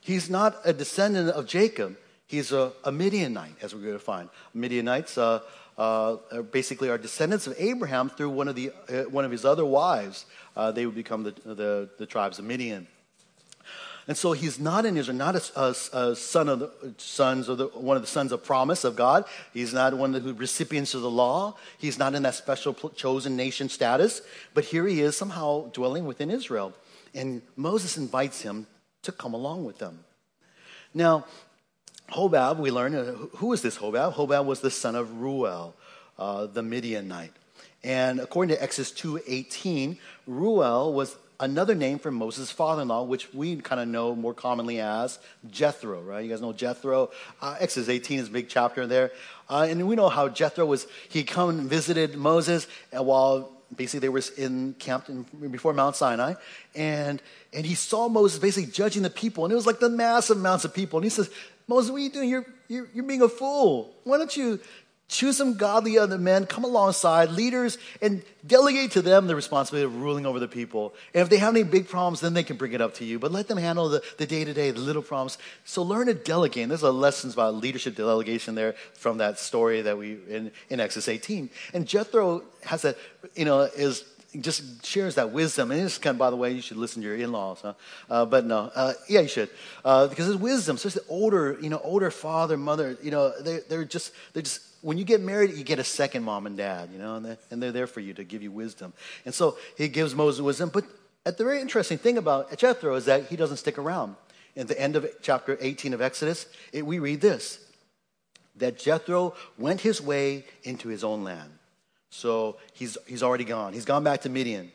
[0.00, 1.96] He's not a descendant of Jacob.
[2.32, 4.30] He's a, a Midianite, as we're going to find.
[4.54, 5.40] Midianites uh,
[5.76, 6.16] uh,
[6.50, 10.24] basically are descendants of Abraham through one of, the, uh, one of his other wives.
[10.56, 12.86] Uh, they would become the, the, the tribes of Midian.
[14.08, 17.54] And so he's not an Israel, not a, a, a son of the sons or
[17.54, 19.26] the, one of the sons of promise of God.
[19.52, 21.58] He's not one of the recipients of the law.
[21.76, 24.22] He's not in that special chosen nation status.
[24.54, 26.72] But here he is somehow dwelling within Israel.
[27.14, 28.66] And Moses invites him
[29.02, 29.98] to come along with them.
[30.94, 31.26] Now,
[32.12, 34.14] Hobab, we learn, uh, who is this Hobab?
[34.14, 35.74] Hobab was the son of Ruel,
[36.18, 37.32] uh, the Midianite.
[37.82, 43.80] And according to Exodus 2.18, Ruel was another name for Moses' father-in-law, which we kind
[43.80, 45.18] of know more commonly as
[45.50, 46.24] Jethro, right?
[46.24, 47.10] You guys know Jethro.
[47.40, 49.10] Uh, Exodus 18 is a big chapter there.
[49.48, 54.08] Uh, and we know how Jethro was, he come and visited Moses while basically they
[54.08, 56.34] were in camped in, before Mount Sinai.
[56.74, 57.20] And,
[57.52, 59.44] and he saw Moses basically judging the people.
[59.44, 60.98] And it was like the massive amounts of people.
[60.98, 61.30] And he says,
[61.72, 62.28] Moses, what are you doing?
[62.28, 63.94] You're, you're, you're being a fool.
[64.04, 64.60] Why don't you
[65.12, 70.00] Choose some godly other men, come alongside, leaders, and delegate to them the responsibility of
[70.00, 70.94] ruling over the people.
[71.12, 73.18] And if they have any big problems, then they can bring it up to you.
[73.18, 75.36] But let them handle the, the day-to-day, the little problems.
[75.64, 76.62] So learn to delegate.
[76.62, 80.80] And there's a lessons about leadership delegation there from that story that we in, in
[80.80, 81.50] Exodus 18.
[81.74, 82.94] And Jethro has a,
[83.34, 84.04] you know, is
[84.40, 85.70] just shares that wisdom.
[85.70, 87.74] And it's kind of, by the way, you should listen to your in-laws, huh?
[88.08, 89.50] Uh, but no, uh, yeah, you should,
[89.84, 90.76] uh, because it's wisdom.
[90.76, 94.42] So it's the older, you know, older father, mother, you know, they're, they're just, they're
[94.42, 97.24] just when you get married, you get a second mom and dad, you know, and
[97.24, 98.92] they're, and they're there for you to give you wisdom.
[99.24, 100.70] And so he gives Moses wisdom.
[100.72, 100.84] But
[101.24, 104.16] at the very interesting thing about Jethro is that he doesn't stick around.
[104.56, 107.58] At the end of chapter 18 of Exodus, it, we read this
[108.56, 111.50] that Jethro went his way into his own land.
[112.12, 113.72] So he's, he's already gone.
[113.72, 114.70] He's gone back to Midian.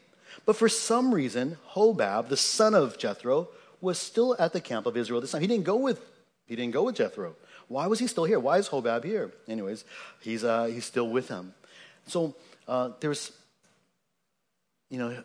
[0.47, 4.97] But for some reason, Hobab, the son of Jethro, was still at the camp of
[4.97, 5.41] Israel this time.
[5.41, 6.01] He didn't go with,
[6.47, 7.35] he didn't go with Jethro.
[7.67, 8.39] Why was he still here?
[8.39, 9.31] Why is Hobab here?
[9.47, 9.85] Anyways,
[10.19, 11.53] he's, uh, he's still with them.
[12.07, 12.35] So
[12.67, 13.31] uh, there's,
[14.89, 15.23] you know,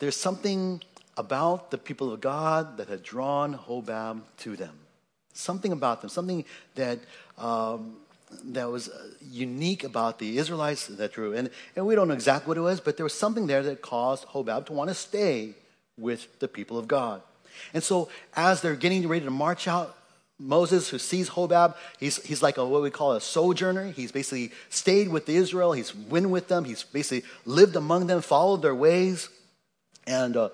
[0.00, 0.82] there's something
[1.16, 4.74] about the people of God that had drawn Hobab to them.
[5.34, 6.98] Something about them, something that,
[7.38, 7.96] um,
[8.44, 11.34] that was uh, unique about the Israelites that drew.
[11.34, 13.82] And, and we don't know exactly what it was, but there was something there that
[13.82, 15.54] caused Hobab to want to stay
[15.98, 17.22] with the people of God.
[17.72, 19.96] And so as they're getting ready to march out,
[20.38, 23.92] Moses, who sees Hobab, he's, he's like a, what we call a sojourner.
[23.92, 25.72] He's basically stayed with Israel.
[25.72, 26.64] He's been with them.
[26.64, 29.30] He's basically lived among them, followed their ways.
[30.06, 30.50] And, uh,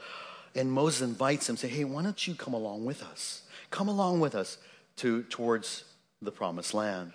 [0.54, 3.42] and Moses invites him, say, hey, why don't you come along with us?
[3.70, 4.58] Come along with us
[4.98, 5.84] to, towards
[6.20, 7.12] the promised land.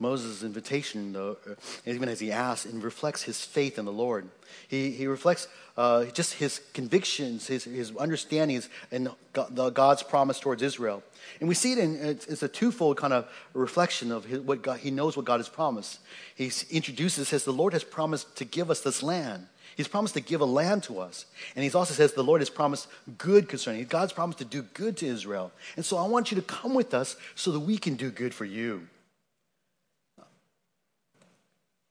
[0.00, 1.54] Moses' invitation, though, uh,
[1.86, 4.28] even as he asks, and reflects his faith in the Lord.
[4.66, 11.02] He, he reflects uh, just his convictions, his, his understandings, and God's promise towards Israel.
[11.40, 14.62] And we see it in it's, it's a twofold kind of reflection of his, what
[14.62, 16.00] God, he knows what God has promised.
[16.34, 19.46] He introduces, says, The Lord has promised to give us this land.
[19.76, 21.26] He's promised to give a land to us.
[21.56, 22.86] And he also says the Lord has promised
[23.18, 23.84] good concerning.
[23.86, 25.50] God's promised to do good to Israel.
[25.74, 28.32] And so I want you to come with us so that we can do good
[28.32, 28.86] for you.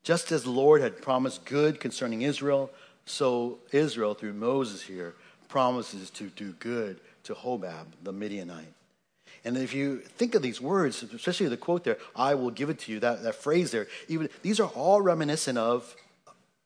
[0.03, 2.69] Just as the Lord had promised good concerning Israel,
[3.05, 5.15] so Israel, through Moses here,
[5.47, 8.73] promises to do good to Hobab, the Midianite.
[9.45, 12.79] And if you think of these words, especially the quote there, I will give it
[12.79, 15.95] to you, that, that phrase there, even these are all reminiscent of,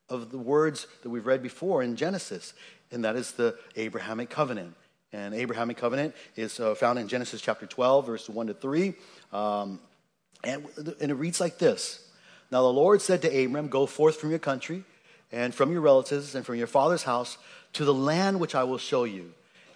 [0.10, 2.54] of the words that we've read before in Genesis,
[2.92, 4.76] and that is the Abrahamic covenant.
[5.12, 8.94] And Abrahamic covenant is uh, found in Genesis chapter 12, verse 1 to 3.
[9.32, 9.80] Um,
[10.44, 10.66] and,
[11.02, 12.07] and it reads like this
[12.52, 14.84] now the Lord said to Abram, Go forth from your country
[15.32, 17.38] and from your relatives and from your father's house
[17.74, 19.34] to the land which I will show you.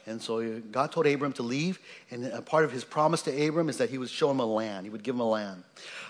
[0.07, 1.79] And so God told Abram to leave,
[2.09, 4.45] and a part of his promise to Abram is that he would show him a
[4.45, 4.85] land.
[4.85, 5.63] He would give him a land.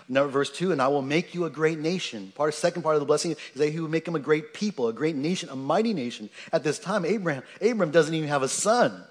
[0.08, 2.32] Now, verse 2, and I will make you a great nation.
[2.36, 4.88] Part second part of the blessing is that he would make him a great people,
[4.88, 6.30] a great nation, a mighty nation.
[6.54, 9.04] At this time, Abraham, Abram doesn't even have a son,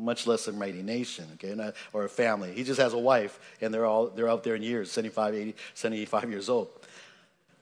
[0.00, 2.52] much less a mighty nation, okay, or a family.
[2.52, 5.54] He just has a wife, and they're all they're out there in years, 75, 80,
[5.74, 6.68] 75 years old.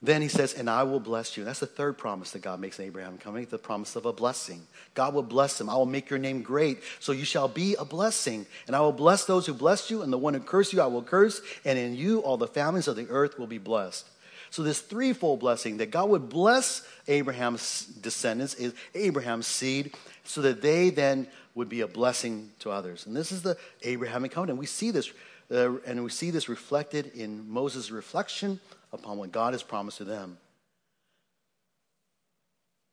[0.01, 1.43] Then he says, and I will bless you.
[1.43, 4.65] That's the third promise that God makes to Abraham coming, the promise of a blessing.
[4.95, 5.69] God will bless him.
[5.69, 8.47] I will make your name great, so you shall be a blessing.
[8.69, 10.87] And I will bless those who bless you, and the one who curse you I
[10.87, 14.09] will curse, and in you all the families of the earth will be blessed.
[14.51, 20.63] So, this threefold blessing that God would bless Abraham's descendants, is Abraham's seed, so that
[20.63, 23.07] they then would be a blessing to others.
[23.07, 24.59] And this is the Abrahamic covenant.
[24.59, 25.11] We see this,
[25.51, 28.61] uh, and we see this reflected in Moses' reflection
[28.93, 30.39] upon what God has promised to them.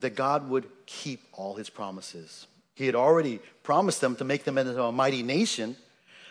[0.01, 2.47] That God would keep all his promises.
[2.75, 5.77] He had already promised them to make them into a mighty nation.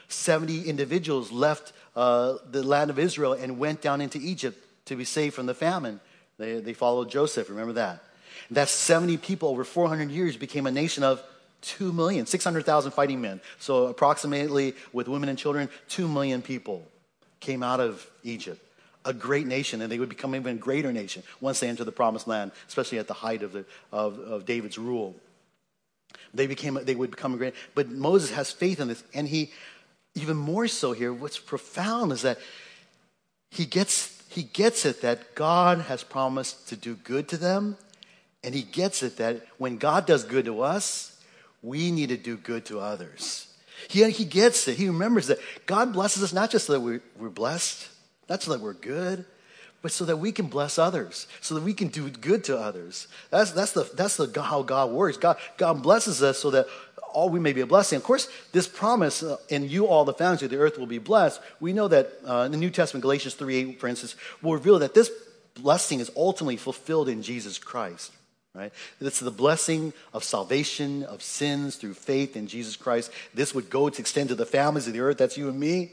[0.08, 5.04] 70 individuals left uh, the land of Israel and went down into Egypt to be
[5.04, 6.00] saved from the famine.
[6.38, 8.02] They, they followed Joseph, remember that.
[8.48, 11.22] And that's 70 people over 400 years became a nation of
[11.62, 13.40] 2 million, 600,000 fighting men.
[13.58, 16.86] So, approximately, with women and children, 2 million people
[17.40, 18.60] came out of Egypt.
[19.06, 21.92] A great nation, and they would become an even greater nation once they entered the
[21.92, 25.14] promised land, especially at the height of, the, of, of David's rule.
[26.32, 27.54] They, became, they would become great.
[27.74, 29.52] But Moses has faith in this, and he,
[30.14, 32.38] even more so here, what's profound is that
[33.50, 37.76] he gets, he gets it that God has promised to do good to them,
[38.42, 41.16] and he gets it that when God does good to us,
[41.62, 43.46] we need to do good to others.
[43.88, 44.76] He, he gets it.
[44.76, 47.88] He remembers that God blesses us not just so that we're, we're blessed,
[48.28, 49.24] not so that we're good,
[49.82, 53.06] but so that we can bless others, so that we can do good to others.
[53.30, 55.16] That's, that's, the, that's the, how God works.
[55.16, 56.66] God, God blesses us so that
[57.14, 57.96] all we may be a blessing.
[57.96, 60.98] Of course, this promise, uh, in you all the families of the earth will be
[60.98, 64.52] blessed, we know that uh, in the New Testament, Galatians 3 8, for instance, will
[64.52, 65.10] reveal that this
[65.54, 68.12] blessing is ultimately fulfilled in Jesus Christ
[68.54, 68.72] right?
[69.00, 73.10] It's the blessing of salvation of sins through faith in Jesus Christ.
[73.34, 75.18] This would go to extend to the families of the earth.
[75.18, 75.92] That's you and me.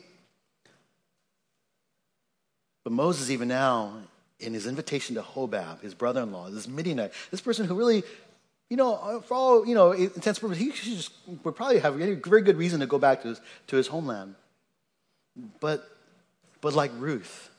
[2.83, 3.93] But Moses, even now,
[4.39, 8.03] in his invitation to Hobab, his brother in law, this Midianite, this person who really,
[8.71, 11.11] you know, uh, for all, you know, intents purposes, he just
[11.43, 14.33] would probably have a very good reason to go back to his, to his homeland.
[15.59, 15.89] But,
[16.61, 17.49] but like Ruth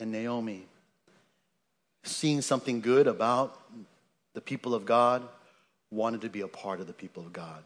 [0.00, 0.66] and Naomi,
[2.02, 3.60] seeing something good about
[4.34, 5.22] the people of God,
[5.92, 7.62] wanted to be a part of the people of God.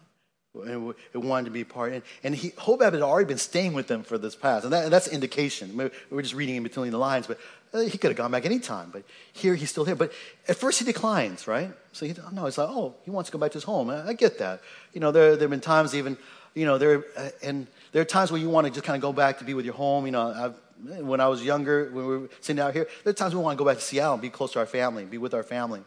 [0.54, 1.92] And wanted to be part.
[1.92, 4.64] And, and he, Hobab had already been staying with them for this past.
[4.64, 5.76] And, that, and that's indication.
[6.10, 7.38] We're just reading in between the lines, but
[7.72, 8.90] uh, he could have gone back anytime.
[8.92, 9.96] But here he's still here.
[9.96, 10.12] But
[10.46, 11.72] at first he declines, right?
[11.92, 13.90] So he, no, it's like, oh, he wants to go back to his home.
[13.90, 14.60] I, I get that.
[14.92, 16.16] You know, there, there have been times even,
[16.54, 19.02] you know, there, uh, and there are times where you want to just kind of
[19.02, 20.06] go back to be with your home.
[20.06, 23.14] You know, I've when I was younger, when we were sitting out here, there are
[23.14, 25.18] times we want to go back to Seattle and be close to our family, be
[25.18, 25.82] with our family.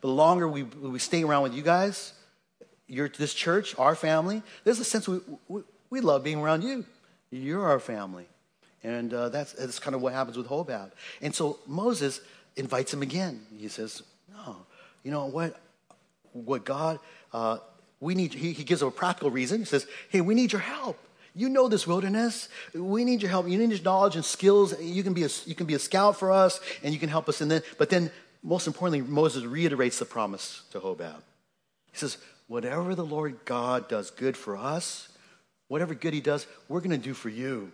[0.00, 2.12] But the longer we, we stay around with you guys,
[2.88, 6.84] your, this church, our family, there's a sense we, we, we love being around you.
[7.30, 8.26] You're our family.
[8.84, 10.92] And uh, that's, that's kind of what happens with Hobab.
[11.20, 12.20] And so Moses
[12.56, 13.44] invites him again.
[13.58, 14.56] He says, No,
[15.02, 15.60] you know what?
[16.32, 17.00] What God,
[17.32, 17.58] uh,
[17.98, 19.60] we need, he, he gives a practical reason.
[19.60, 20.98] He says, Hey, we need your help.
[21.34, 22.48] You know this wilderness.
[22.74, 23.48] We need your help.
[23.48, 24.80] You need your knowledge and skills.
[24.80, 27.28] You can be a, you can be a scout for us, and you can help
[27.28, 27.42] us.
[27.42, 28.10] And then, but then,
[28.42, 31.16] most importantly, Moses reiterates the promise to Hobab.
[31.92, 32.16] He says,
[32.48, 35.08] "Whatever the Lord God does good for us,
[35.68, 37.72] whatever good He does, we're going to do for you."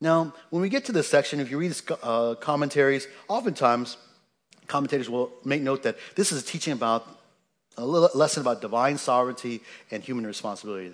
[0.00, 3.96] Now, when we get to this section, if you read uh, commentaries, oftentimes
[4.68, 7.06] commentators will make note that this is a teaching about
[7.76, 10.92] a lesson about divine sovereignty and human responsibility.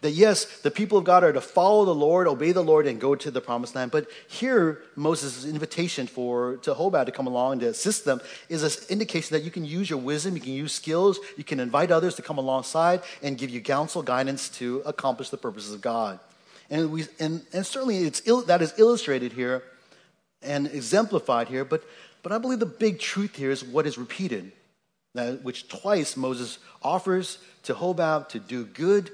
[0.00, 2.98] That yes, the people of God are to follow the Lord, obey the Lord, and
[2.98, 3.90] go to the promised land.
[3.90, 8.62] But here, Moses' invitation for to Hobab to come along and to assist them is
[8.62, 11.90] an indication that you can use your wisdom, you can use skills, you can invite
[11.90, 16.18] others to come alongside and give you counsel, guidance to accomplish the purposes of God.
[16.70, 19.62] And, we, and, and certainly it's that is illustrated here
[20.40, 21.82] and exemplified here, but,
[22.22, 24.52] but I believe the big truth here is what is repeated,
[25.14, 29.10] that, which twice Moses offers to Hobab to do good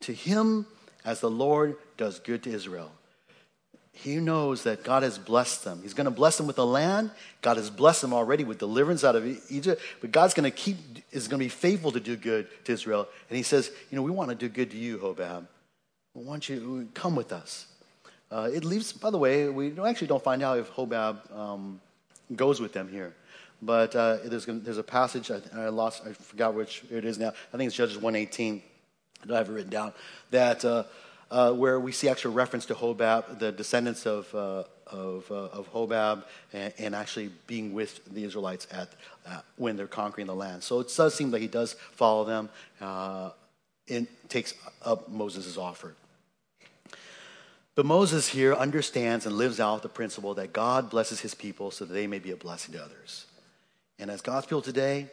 [0.00, 0.66] to him
[1.04, 2.92] as the Lord does good to Israel.
[3.92, 5.80] He knows that God has blessed them.
[5.82, 7.10] He's going to bless them with the land.
[7.42, 9.82] God has blessed them already with deliverance out of Egypt.
[10.00, 10.78] But God's going to keep,
[11.10, 13.08] is going to be faithful to do good to Israel.
[13.28, 15.46] And he says, You know, we want to do good to you, Hobab.
[16.14, 17.66] We want you to come with us.
[18.30, 21.80] Uh, it leaves, by the way, we don't, actually don't find out if Hobab um,
[22.34, 23.12] goes with them here.
[23.60, 27.32] But uh, there's, there's a passage, I, I, lost, I forgot which it is now.
[27.52, 28.62] I think it's Judges 118
[29.28, 29.92] I have it written down,
[30.30, 30.84] that uh,
[31.30, 35.72] uh, where we see actual reference to Hobab, the descendants of, uh, of, uh, of
[35.72, 38.88] Hobab, and, and, actually being with the Israelites at,
[39.26, 40.62] uh, when they're conquering the land.
[40.62, 42.48] So it does seem like he does follow them
[42.80, 43.30] uh,
[43.88, 45.94] and takes up Moses' offer.
[47.76, 51.84] But Moses here understands and lives out the principle that God blesses his people so
[51.84, 53.26] that they may be a blessing to others.
[53.98, 55.06] And as God's people today,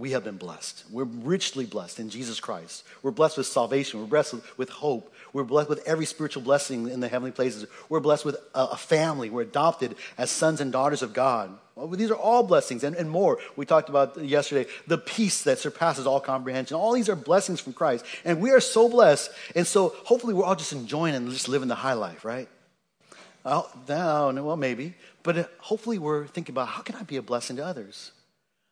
[0.00, 0.84] we have been blessed.
[0.90, 2.84] We're richly blessed in Jesus Christ.
[3.02, 4.00] We're blessed with salvation.
[4.00, 5.12] We're blessed with hope.
[5.32, 7.66] We're blessed with every spiritual blessing in the heavenly places.
[7.88, 9.30] We're blessed with a family.
[9.30, 11.56] We're adopted as sons and daughters of God.
[11.92, 13.38] These are all blessings and, and more.
[13.56, 16.76] We talked about yesterday the peace that surpasses all comprehension.
[16.76, 18.04] All these are blessings from Christ.
[18.24, 19.30] And we are so blessed.
[19.54, 22.48] And so hopefully we're all just enjoying and just living the high life, right?
[23.44, 24.94] Well, no, well, maybe.
[25.22, 28.12] But hopefully we're thinking about how can I be a blessing to others?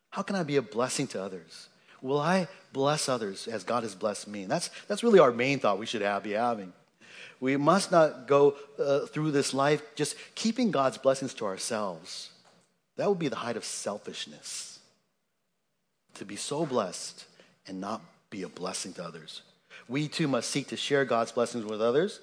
[0.09, 1.69] How can I be a blessing to others?
[2.01, 4.43] Will I bless others as God has blessed me?
[4.43, 6.73] And that's, that's really our main thought we should have, be having.
[7.39, 12.31] We must not go uh, through this life just keeping God's blessings to ourselves.
[12.97, 14.79] That would be the height of selfishness.
[16.15, 17.25] To be so blessed
[17.67, 19.41] and not be a blessing to others.
[19.87, 22.19] We too must seek to share God's blessings with others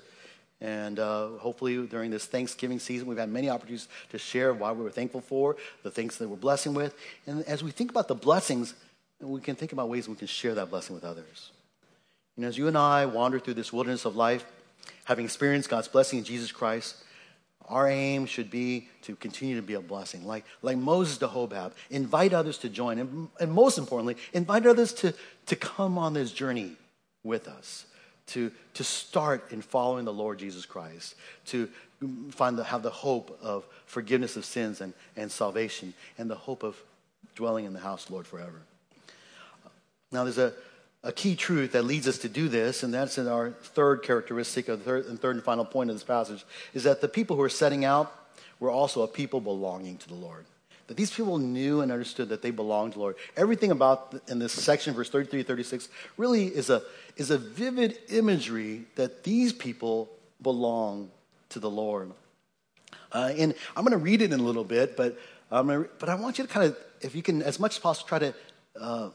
[0.60, 4.82] and uh, hopefully, during this Thanksgiving season, we've had many opportunities to share why we
[4.82, 6.94] were thankful for, the things that we're blessing with.
[7.26, 8.74] And as we think about the blessings,
[9.20, 11.50] we can think about ways we can share that blessing with others.
[12.38, 14.44] Know, as you and I wander through this wilderness of life,
[15.04, 16.96] having experienced God's blessing in Jesus Christ,
[17.68, 20.24] our aim should be to continue to be a blessing.
[20.26, 22.98] Like, like Moses to Hobab, invite others to join.
[22.98, 25.14] And, and most importantly, invite others to,
[25.46, 26.76] to come on this journey
[27.24, 27.86] with us
[28.26, 31.14] to, to start in following the Lord Jesus Christ,
[31.46, 31.68] to
[32.30, 36.62] find the, have the hope of forgiveness of sins and, and salvation, and the hope
[36.62, 36.76] of
[37.34, 38.62] dwelling in the house Lord forever.
[40.12, 40.52] Now, there's a,
[41.02, 44.66] a key truth that leads us to do this, and that's in our third characteristic
[44.66, 47.48] third and third and final point of this passage, is that the people who are
[47.48, 48.12] setting out
[48.58, 50.46] were also a people belonging to the Lord
[50.86, 53.16] that these people knew and understood that they belonged to the Lord.
[53.36, 56.82] Everything about in this section, verse 33 36, really is a,
[57.16, 60.08] is a vivid imagery that these people
[60.42, 61.10] belong
[61.48, 62.12] to the Lord.
[63.12, 65.18] Uh, and I'm going to read it in a little bit, but,
[65.50, 68.18] but I want you to kind of, if you can, as much as possible, try
[68.18, 68.34] to
[68.80, 69.10] uh,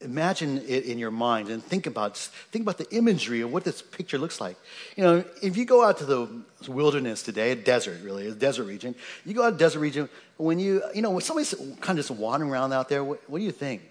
[0.00, 3.82] imagine it in your mind and think about think about the imagery of what this
[3.82, 4.56] picture looks like.
[4.96, 6.28] You know, if you go out to the
[6.68, 8.94] wilderness today, a desert really, a desert region,
[9.24, 12.10] you go out to desert region, when you you know when somebody's kind of just
[12.10, 13.82] wandering around out there, what, what do you think?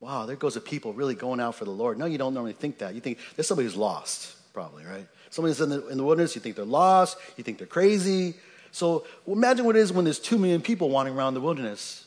[0.00, 1.98] Wow, there goes a people really going out for the Lord.
[1.98, 2.94] No, you don't normally think that.
[2.94, 5.06] You think there's somebody who's lost, probably, right?
[5.30, 8.34] Somebody's in the, in the wilderness, you think they're lost, you think they're crazy.
[8.70, 12.06] So imagine what it is when there's two million people wandering around the wilderness.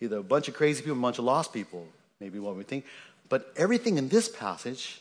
[0.00, 1.86] Either a bunch of crazy people, a bunch of lost people
[2.20, 2.84] maybe what we think.
[3.28, 5.00] But everything in this passage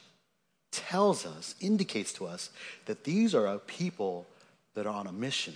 [0.71, 2.51] tells us, indicates to us,
[2.85, 4.27] that these are a people
[4.75, 5.55] that are on a mission.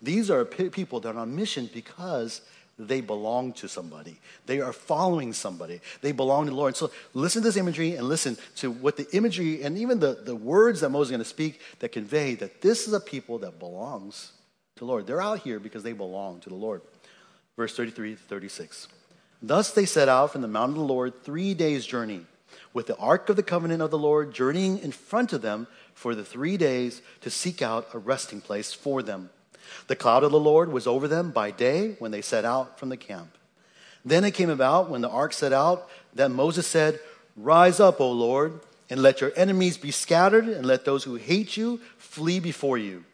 [0.00, 2.40] These are people that are on a mission because
[2.78, 4.18] they belong to somebody.
[4.46, 5.80] They are following somebody.
[6.00, 6.76] They belong to the Lord.
[6.76, 10.34] So listen to this imagery and listen to what the imagery and even the, the
[10.34, 13.58] words that Moses is going to speak that convey that this is a people that
[13.58, 14.32] belongs
[14.76, 15.06] to the Lord.
[15.06, 16.82] They're out here because they belong to the Lord.
[17.56, 18.88] Verse 33 to 36.
[19.42, 22.26] Thus they set out from the mountain of the Lord three days' journey,
[22.72, 26.14] with the ark of the covenant of the Lord journeying in front of them for
[26.14, 29.30] the three days to seek out a resting place for them.
[29.86, 32.88] The cloud of the Lord was over them by day when they set out from
[32.88, 33.36] the camp.
[34.04, 37.00] Then it came about when the ark set out that Moses said,
[37.36, 38.60] Rise up, O Lord,
[38.90, 43.04] and let your enemies be scattered, and let those who hate you flee before you.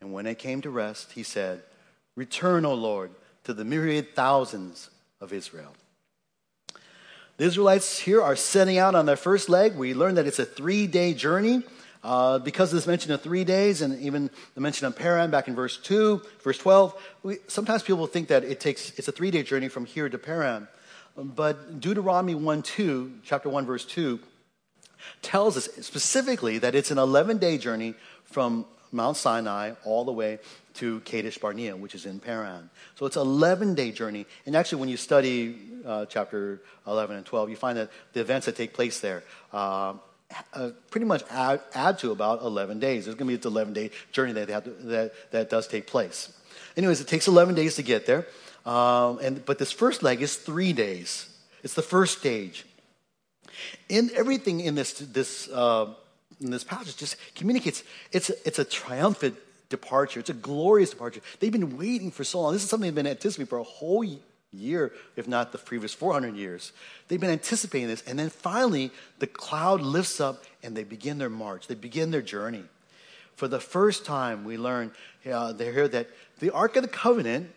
[0.00, 1.62] And when it came to rest, he said,
[2.16, 3.12] Return, O Lord,
[3.44, 4.90] to the myriad thousands
[5.20, 5.72] of Israel.
[7.38, 9.76] The Israelites here are setting out on their first leg.
[9.76, 11.62] We learn that it's a three day journey.
[12.04, 15.48] Uh, because of this mention of three days and even the mention of Paran back
[15.48, 16.94] in verse 2, verse 12,
[17.24, 20.16] we, sometimes people think that it takes, it's a three day journey from here to
[20.16, 20.68] Paran.
[21.16, 24.20] But Deuteronomy 1 2, chapter 1, verse 2,
[25.20, 27.94] tells us specifically that it's an 11 day journey
[28.24, 30.38] from Mount Sinai all the way
[30.76, 32.70] to Kadesh Barnea, which is in Paran.
[32.96, 34.26] So it's an 11 day journey.
[34.46, 38.46] And actually, when you study uh, chapter 11 and 12, you find that the events
[38.46, 39.22] that take place there
[39.52, 39.94] uh,
[40.54, 43.04] uh, pretty much add, add, to about 11 days.
[43.04, 46.32] There's going to be this 11 day journey that, to, that, that does take place.
[46.76, 48.26] Anyways, it takes 11 days to get there.
[48.64, 51.28] Um, and, but this first leg is three days.
[51.62, 52.66] It's the first stage.
[53.88, 55.94] In everything in this, this, uh,
[56.40, 59.36] in this passage just communicates it's it's a triumphant
[59.68, 60.20] departure.
[60.20, 61.20] It's a glorious departure.
[61.40, 62.52] They've been waiting for so long.
[62.52, 64.04] This is something they've been anticipating for a whole
[64.52, 66.72] year, if not the previous 400 years.
[67.08, 68.02] They've been anticipating this.
[68.06, 71.66] And then finally, the cloud lifts up and they begin their march.
[71.66, 72.64] They begin their journey.
[73.34, 74.92] For the first time, we learn
[75.30, 76.08] uh, here that
[76.38, 77.50] the Ark of the Covenant,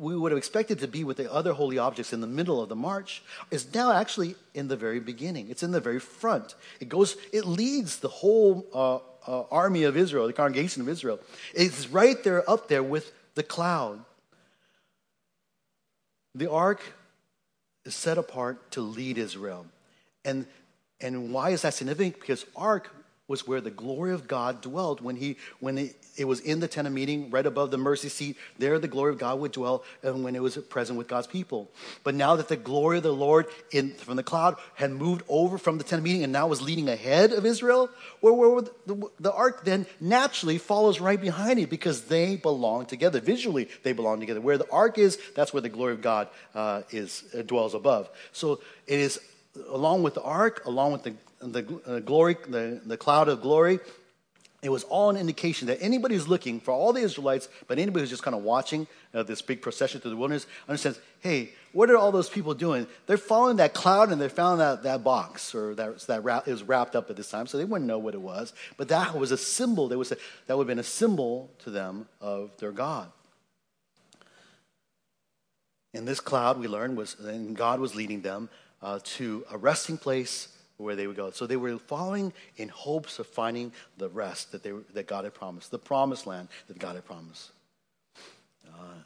[0.00, 2.68] we would have expected to be with the other holy objects in the middle of
[2.68, 5.48] the march, is now actually in the very beginning.
[5.48, 6.56] It's in the very front.
[6.80, 11.18] It goes, it leads the whole uh, uh, army of Israel, the congregation of Israel.
[11.54, 14.04] It's right there up there with the cloud.
[16.34, 16.80] The ark
[17.84, 19.66] is set apart to lead Israel.
[20.24, 20.46] And,
[21.00, 22.18] and why is that significant?
[22.18, 22.90] Because Ark
[23.28, 26.86] was where the glory of God dwelt when, he, when it, was in the tent
[26.86, 28.36] of meeting, right above the mercy seat.
[28.58, 31.70] There, the glory of God would dwell and when it was present with God's people.
[32.02, 35.58] But now that the glory of the Lord in, from the cloud had moved over
[35.58, 37.90] from the tent of meeting and now was leading ahead of Israel,
[38.20, 43.20] where, where the, the ark then naturally follows right behind it because they belong together.
[43.20, 44.40] Visually, they belong together.
[44.40, 48.08] Where the ark is, that's where the glory of God uh, is uh, dwells above.
[48.32, 49.20] So it is
[49.68, 51.14] along with the ark, along with the
[51.52, 53.80] the uh, glory, the, the cloud of glory,
[54.64, 58.00] it was all an indication that anybody who's looking for all the Israelites, but anybody
[58.00, 61.90] who's just kind of watching uh, this big procession through the wilderness understands, hey, what
[61.90, 62.86] are all those people doing?
[63.06, 66.52] They're following that cloud and they found that, that box or that, that wrap, it
[66.52, 68.54] was wrapped up at this time, so they wouldn't know what it was.
[68.78, 69.88] But that was a symbol.
[69.88, 73.12] That, was a, that would have been a symbol to them of their God.
[75.92, 78.48] In this cloud, we learned, was and God was leading them
[78.82, 81.30] uh, to a resting place where they would go.
[81.30, 85.34] So they were following in hopes of finding the rest that, they, that God had
[85.34, 87.50] promised, the promised land that God had promised.
[88.66, 89.02] Uh,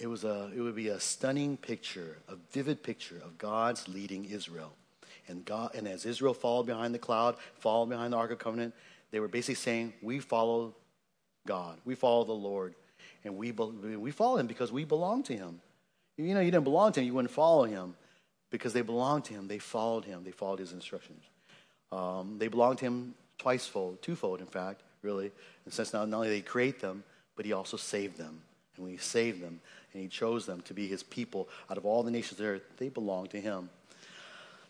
[0.00, 4.24] it, was a, it would be a stunning picture, a vivid picture of God's leading
[4.26, 4.72] Israel.
[5.26, 8.74] And, God, and as Israel followed behind the cloud, followed behind the Ark of Covenant,
[9.10, 10.74] they were basically saying, We follow
[11.46, 12.74] God, we follow the Lord,
[13.24, 15.60] and we, we follow Him because we belong to Him.
[16.18, 17.94] You know, you didn't belong to Him, you wouldn't follow Him
[18.54, 19.48] because they belonged to him.
[19.48, 20.22] They followed him.
[20.22, 21.24] They followed his instructions.
[21.90, 25.26] Um, they belonged to him twicefold, twofold, in fact, really.
[25.26, 25.32] In
[25.64, 27.02] the sense not, not only did he create them,
[27.34, 28.42] but he also saved them.
[28.76, 29.58] And when he saved them
[29.92, 32.88] and he chose them to be his people out of all the nations there, they
[32.88, 33.70] belonged to him.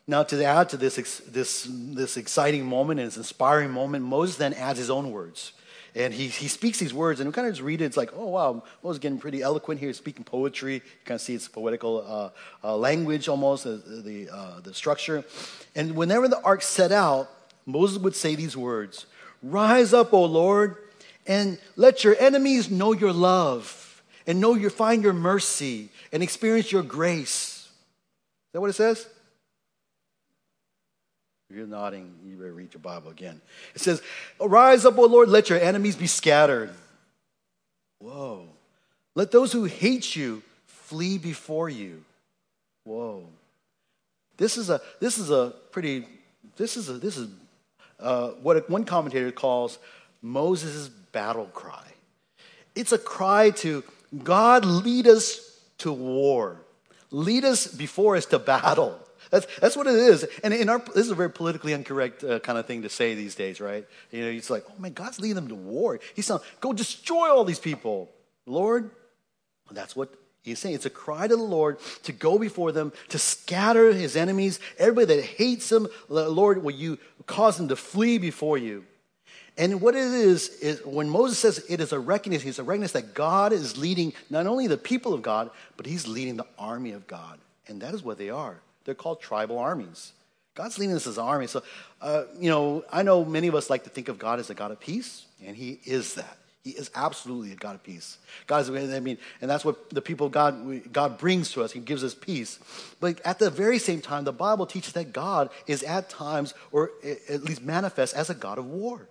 [0.06, 4.54] Now, to add to this, this, this exciting moment and this inspiring moment, Moses then
[4.54, 5.52] adds his own words.
[5.96, 7.84] And he, he speaks these words, and we kind of just read it.
[7.84, 10.74] It's like, oh, wow, Moses getting pretty eloquent here, speaking poetry.
[10.74, 15.24] You kind of see it's poetical uh, uh, language almost, uh, the, the structure.
[15.76, 17.30] And whenever the ark set out,
[17.64, 19.06] Moses would say these words
[19.42, 20.76] Rise up, O Lord,
[21.26, 26.72] and let your enemies know your love, and know your, find your mercy, and experience
[26.72, 27.66] your grace.
[27.66, 29.06] Is that what it says?
[31.50, 33.40] If you're nodding, you better read your Bible again.
[33.74, 34.02] It says,
[34.40, 36.70] Arise up, O Lord, let your enemies be scattered.
[37.98, 38.48] Whoa.
[39.14, 42.04] Let those who hate you flee before you.
[42.84, 43.26] Whoa.
[44.36, 46.06] This is a this is a pretty
[46.56, 47.28] this is a this is
[48.00, 49.78] uh, what one commentator calls
[50.20, 51.86] Moses' battle cry.
[52.74, 53.84] It's a cry to
[54.22, 56.60] God lead us to war.
[57.10, 58.98] Lead us before us to battle.
[59.34, 60.24] That's, that's what it is.
[60.44, 63.16] And in our, this is a very politically incorrect uh, kind of thing to say
[63.16, 63.84] these days, right?
[64.12, 65.98] You know, it's like, oh man, God's leading them to war.
[66.14, 68.10] He's saying, go destroy all these people.
[68.46, 68.92] Lord,
[69.72, 70.76] that's what he's saying.
[70.76, 75.16] It's a cry to the Lord to go before them, to scatter his enemies, everybody
[75.16, 75.88] that hates him.
[76.08, 78.84] Lord, will you cause them to flee before you?
[79.58, 83.00] And what it is, is when Moses says it is a recognition, it's a recognition
[83.00, 86.92] that God is leading not only the people of God, but he's leading the army
[86.92, 87.40] of God.
[87.66, 88.60] And that is what they are.
[88.84, 90.12] They're called tribal armies.
[90.54, 91.46] God's leading us as an army.
[91.46, 91.62] So,
[92.00, 94.54] uh, you know, I know many of us like to think of God as a
[94.54, 96.38] God of peace, and He is that.
[96.62, 98.16] He is absolutely a God of peace.
[98.46, 101.72] God is, I mean, and that's what the people God, God brings to us.
[101.72, 102.58] He gives us peace.
[103.00, 106.92] But at the very same time, the Bible teaches that God is at times, or
[107.28, 109.06] at least manifests as a God of war,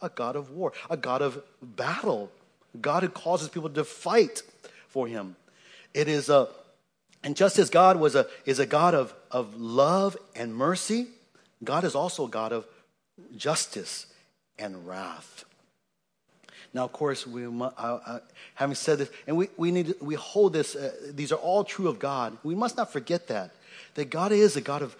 [0.00, 2.30] a God of war, a God of battle,
[2.80, 4.42] God who causes people to fight
[4.86, 5.34] for Him.
[5.94, 6.48] It is a
[7.24, 11.06] and just as God was a, is a God of, of love and mercy,
[11.62, 12.66] God is also a God of
[13.36, 14.06] justice
[14.58, 15.44] and wrath.
[16.74, 18.18] Now, of course, we, uh, uh,
[18.54, 21.86] having said this, and we, we, need, we hold this, uh, these are all true
[21.86, 22.36] of God.
[22.42, 23.50] We must not forget that,
[23.94, 24.96] that God is a God of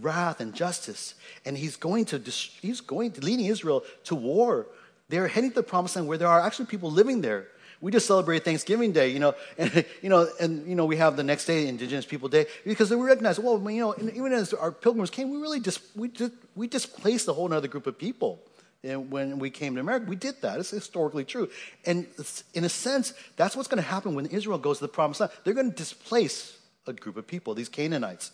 [0.00, 1.14] wrath and justice.
[1.44, 4.66] And he's going to, he's going to, leading Israel to war.
[5.08, 7.48] They're heading to the promised land where there are actually people living there
[7.80, 11.16] we just celebrate Thanksgiving Day, you know, and you know, and you know, we have
[11.16, 14.72] the next day, Indigenous People Day, because we recognize, well, you know, even as our
[14.72, 18.40] pilgrims came, we really just we just, we displaced a whole other group of people.
[18.82, 20.60] And when we came to America, we did that.
[20.60, 21.48] It's historically true.
[21.84, 22.06] And
[22.54, 25.32] in a sense, that's what's going to happen when Israel goes to the promised land.
[25.42, 26.56] They're going to displace
[26.86, 28.30] a group of people, these Canaanites.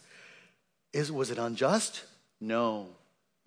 [0.92, 2.04] Is, was it unjust?
[2.38, 2.88] No,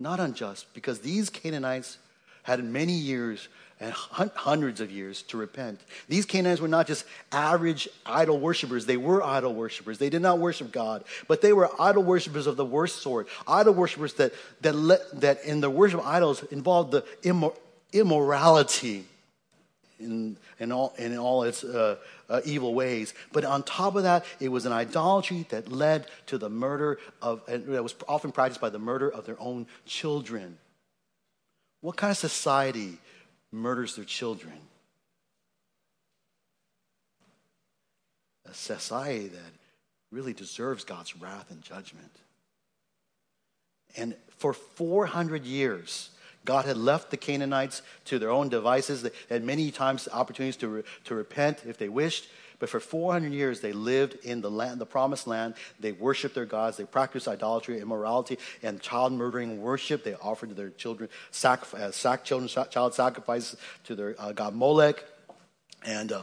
[0.00, 1.98] not unjust, because these Canaanites
[2.42, 3.48] had many years
[3.78, 5.80] and hundreds of years to repent.
[6.08, 9.98] These Canaanites were not just average idol worshippers, they were idol worshippers.
[9.98, 13.28] They did not worship God, but they were idol worshippers of the worst sort.
[13.46, 17.56] Idol worshippers that, that, let, that in the worship of idols involved the immor-
[17.92, 19.04] immorality.
[19.98, 21.96] in, in, all, in all its uh,
[22.28, 23.14] uh, evil ways.
[23.32, 27.42] But on top of that, it was an idolatry that led to the murder of,
[27.48, 30.58] and that was often practiced by the murder of their own children.
[31.80, 32.98] What kind of society
[33.52, 34.54] murders their children?
[38.48, 39.52] A society that
[40.10, 42.10] really deserves God's wrath and judgment.
[43.96, 46.10] And for 400 years,
[46.44, 49.02] God had left the Canaanites to their own devices.
[49.02, 52.28] They had many times opportunities to, re, to repent if they wished.
[52.58, 55.54] But for 400 years, they lived in the land, the promised land.
[55.78, 56.76] They worshiped their gods.
[56.76, 60.04] They practiced idolatry, immorality, and child murdering worship.
[60.04, 64.54] They offered to their children sac, uh, sac children, child sacrifices to their uh, god
[64.54, 65.04] Molech.
[65.84, 66.22] And, uh,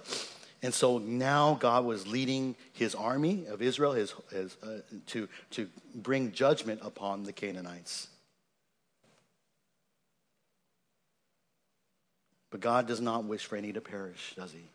[0.64, 5.70] and so now God was leading his army of Israel his, his, uh, to, to
[5.94, 8.08] bring judgment upon the Canaanites.
[12.50, 14.70] But God does not wish for any to perish, does he?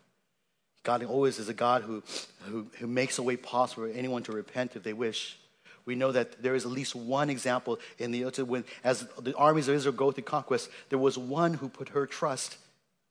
[0.88, 2.02] God always is a God who,
[2.44, 5.38] who, who makes a way possible for anyone to repent if they wish.
[5.84, 9.68] We know that there is at least one example in the when as the armies
[9.68, 12.56] of Israel go through conquest, there was one who put her trust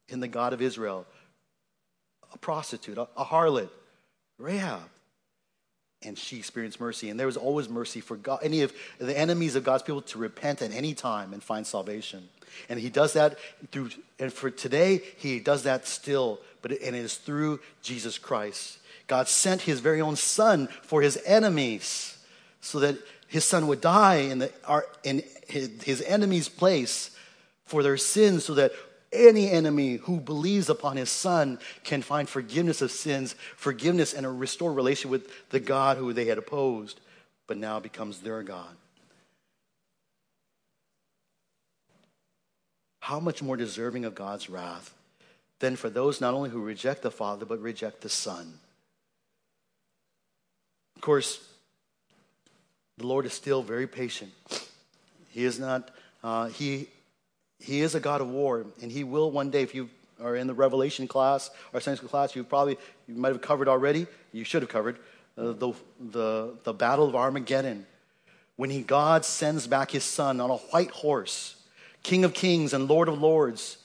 [0.09, 1.05] in the God of Israel,
[2.33, 3.69] a prostitute, a, a harlot,
[4.39, 4.89] Rahab
[6.03, 7.09] and she experienced mercy.
[7.09, 10.17] And there was always mercy for God, any of the enemies of God's people to
[10.17, 12.29] repent at any time and find salvation.
[12.69, 13.37] And he does that
[13.71, 13.89] through,
[14.19, 18.79] and for today, he does that still, but and it is through Jesus Christ.
[19.07, 22.17] God sent his very own son for his enemies
[22.61, 27.11] so that his son would die in, the, our, in his, his enemy's place
[27.65, 28.71] for their sins so that
[29.11, 34.29] any enemy who believes upon his son can find forgiveness of sins, forgiveness, and a
[34.29, 36.99] restored relationship with the God who they had opposed,
[37.47, 38.75] but now becomes their God.
[42.99, 44.93] How much more deserving of God's wrath
[45.59, 48.59] than for those not only who reject the Father, but reject the Son?
[50.97, 51.39] Of course,
[52.97, 54.33] the Lord is still very patient.
[55.29, 55.91] He is not,
[56.23, 56.89] uh, he
[57.59, 59.89] he is a God of war, and He will one day, if you
[60.21, 62.77] are in the Revelation class or Sunday school class, you probably,
[63.07, 64.97] you might have covered already, you should have covered,
[65.37, 67.85] uh, the, the, the battle of Armageddon.
[68.55, 71.55] When he, God sends back his son on a white horse,
[72.03, 73.77] King of kings and Lord of lords,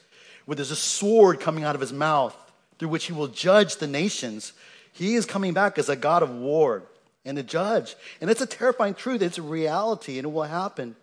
[0.44, 2.36] where there's a sword coming out of his mouth
[2.78, 4.52] through which he will judge the nations.
[4.92, 6.82] He is coming back as a God of war
[7.24, 7.94] and a judge.
[8.20, 9.22] And it's a terrifying truth.
[9.22, 10.96] It's a reality and it will happen.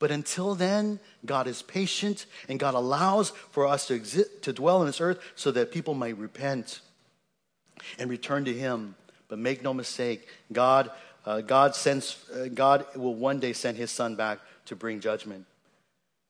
[0.00, 4.80] But until then, God is patient and God allows for us to, exist, to dwell
[4.80, 6.80] on this earth so that people may repent
[7.98, 8.96] and return to Him.
[9.28, 10.90] But make no mistake, God,
[11.24, 15.44] uh, God, sends, uh, God will one day send His Son back to bring judgment.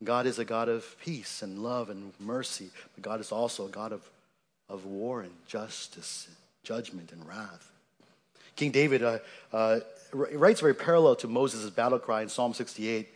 [0.02, 3.70] God is a God of peace and love and mercy, but God is also a
[3.70, 4.02] God of,
[4.68, 6.28] of war and justice,
[6.64, 7.70] judgment and wrath.
[8.56, 9.18] King David uh,
[9.52, 9.80] uh
[10.12, 13.08] writes very parallel to Moses' battle cry in Psalm 68.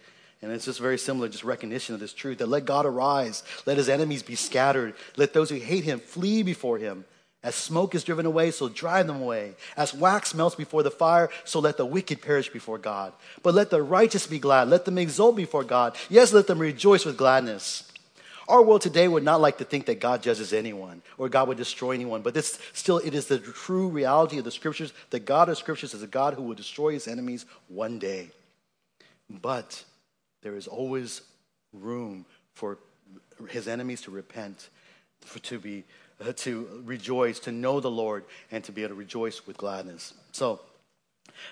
[0.44, 3.78] And it's just very similar, just recognition of this truth that let God arise, let
[3.78, 7.06] his enemies be scattered, let those who hate him flee before him.
[7.42, 9.54] As smoke is driven away, so drive them away.
[9.74, 13.14] As wax melts before the fire, so let the wicked perish before God.
[13.42, 15.96] But let the righteous be glad, let them exult before God.
[16.10, 17.90] Yes, let them rejoice with gladness.
[18.46, 21.56] Our world today would not like to think that God judges anyone or God would
[21.56, 24.92] destroy anyone, but this still it is the true reality of the scriptures.
[25.08, 28.28] The God of scriptures is a God who will destroy his enemies one day.
[29.30, 29.84] But
[30.44, 31.22] there is always
[31.72, 32.78] room for
[33.48, 34.68] his enemies to repent,
[35.22, 35.82] for, to be
[36.20, 40.14] uh, to rejoice, to know the Lord, and to be able to rejoice with gladness.
[40.30, 40.60] So,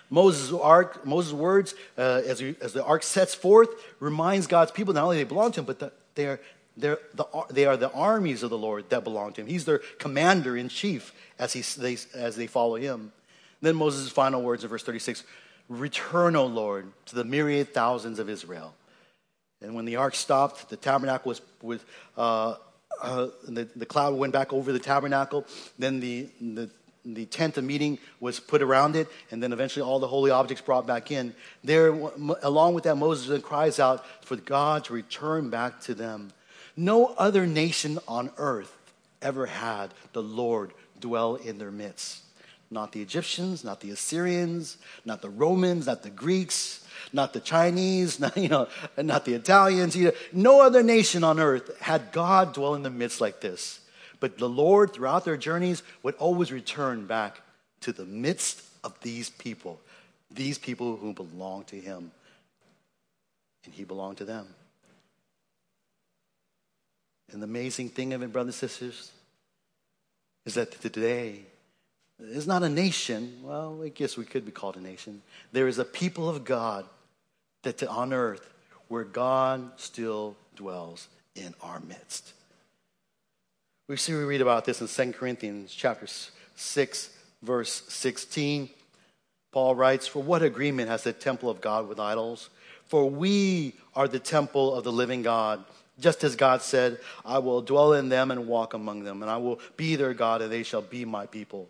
[0.09, 5.03] Moses' ark, Moses' words, uh, as, as the ark sets forth, reminds God's people not
[5.05, 6.41] only they belong to Him, but they are
[6.77, 9.47] they're the, they are the armies of the Lord that belong to Him.
[9.47, 13.13] He's their commander in chief as he they, as they follow Him.
[13.61, 15.25] Then Moses' final words in verse 36:
[15.69, 18.75] "Return, O Lord, to the myriad thousands of Israel."
[19.63, 21.81] And when the ark stopped, the tabernacle was, was
[22.17, 22.57] uh,
[23.01, 25.47] uh, the, the cloud went back over the tabernacle.
[25.79, 26.71] Then the, the,
[27.05, 30.63] the tent of meeting was put around it, and then eventually all the holy objects
[30.63, 31.35] brought back in.
[31.65, 31.91] There,
[32.43, 36.33] along with that, Moses then cries out for God to return back to them.
[36.77, 38.77] No other nation on earth
[39.21, 42.23] ever had the Lord dwell in their midst.
[42.71, 46.82] Not the Egyptians, not the Assyrians, not the Romans, not the Greeks,
[47.13, 49.97] not the Chinese, not, you know, not the Italians.
[49.97, 53.81] Know, no other nation on earth had God dwell in the midst like this.
[54.21, 57.41] But the Lord, throughout their journeys, would always return back
[57.81, 59.81] to the midst of these people,
[60.31, 62.13] these people who belong to Him.
[63.65, 64.47] And He belonged to them.
[67.33, 69.11] And the amazing thing of it, brothers and sisters,
[70.45, 71.41] is that today
[72.21, 73.39] is not a nation.
[73.43, 75.23] Well, I guess we could be called a nation.
[75.53, 76.85] There is a people of God
[77.63, 78.49] that on earth
[78.89, 82.33] where God still dwells in our midst.
[83.89, 86.07] We see we read about this in 2 Corinthians chapter
[86.57, 87.11] 6,
[87.43, 88.71] verse 16.
[89.51, 92.49] Paul writes, For what agreement has the temple of God with idols?
[92.87, 95.65] For we are the temple of the living God.
[96.01, 99.37] Just as God said, I will dwell in them and walk among them, and I
[99.37, 101.69] will be their God, and they shall be my people.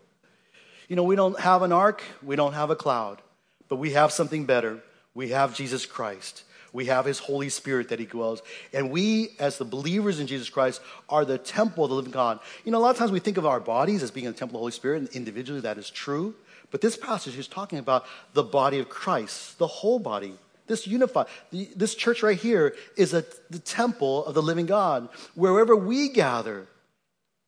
[0.88, 3.20] You know, we don't have an ark, we don't have a cloud,
[3.68, 4.80] but we have something better.
[5.14, 6.44] We have Jesus Christ.
[6.72, 8.42] We have his Holy Spirit that he dwells.
[8.72, 12.40] And we, as the believers in Jesus Christ, are the temple of the living God.
[12.64, 14.46] You know, a lot of times we think of our bodies as being a temple
[14.46, 16.34] of the Holy Spirit, and individually that is true.
[16.70, 20.34] But this passage is talking about the body of Christ, the whole body.
[20.66, 25.10] This unified, this church right here is a, the temple of the living God.
[25.34, 26.68] Wherever we gather,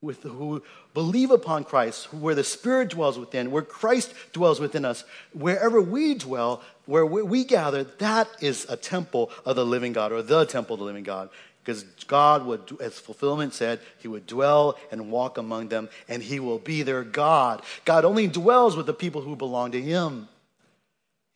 [0.04, 0.62] with who
[0.92, 6.14] believe upon Christ, where the Spirit dwells within, where Christ dwells within us, wherever we
[6.14, 10.74] dwell, where we gather, that is a temple of the living God, or the temple
[10.74, 11.30] of the living God.
[11.62, 16.39] Because God would, as fulfillment said, He would dwell and walk among them, and He
[16.39, 17.62] will be their God.
[17.87, 20.28] God only dwells with the people who belong to Him,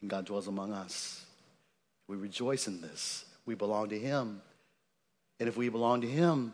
[0.02, 1.24] and God dwells among us.
[2.08, 3.24] We rejoice in this.
[3.46, 4.42] We belong to Him.
[5.40, 6.52] And if we belong to Him,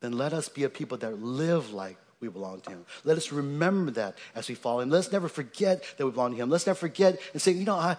[0.00, 2.84] then let us be a people that live like we belong to Him.
[3.04, 4.90] Let us remember that as we follow Him.
[4.90, 6.50] Let's never forget that we belong to Him.
[6.50, 7.96] Let's never forget and say, you know, I,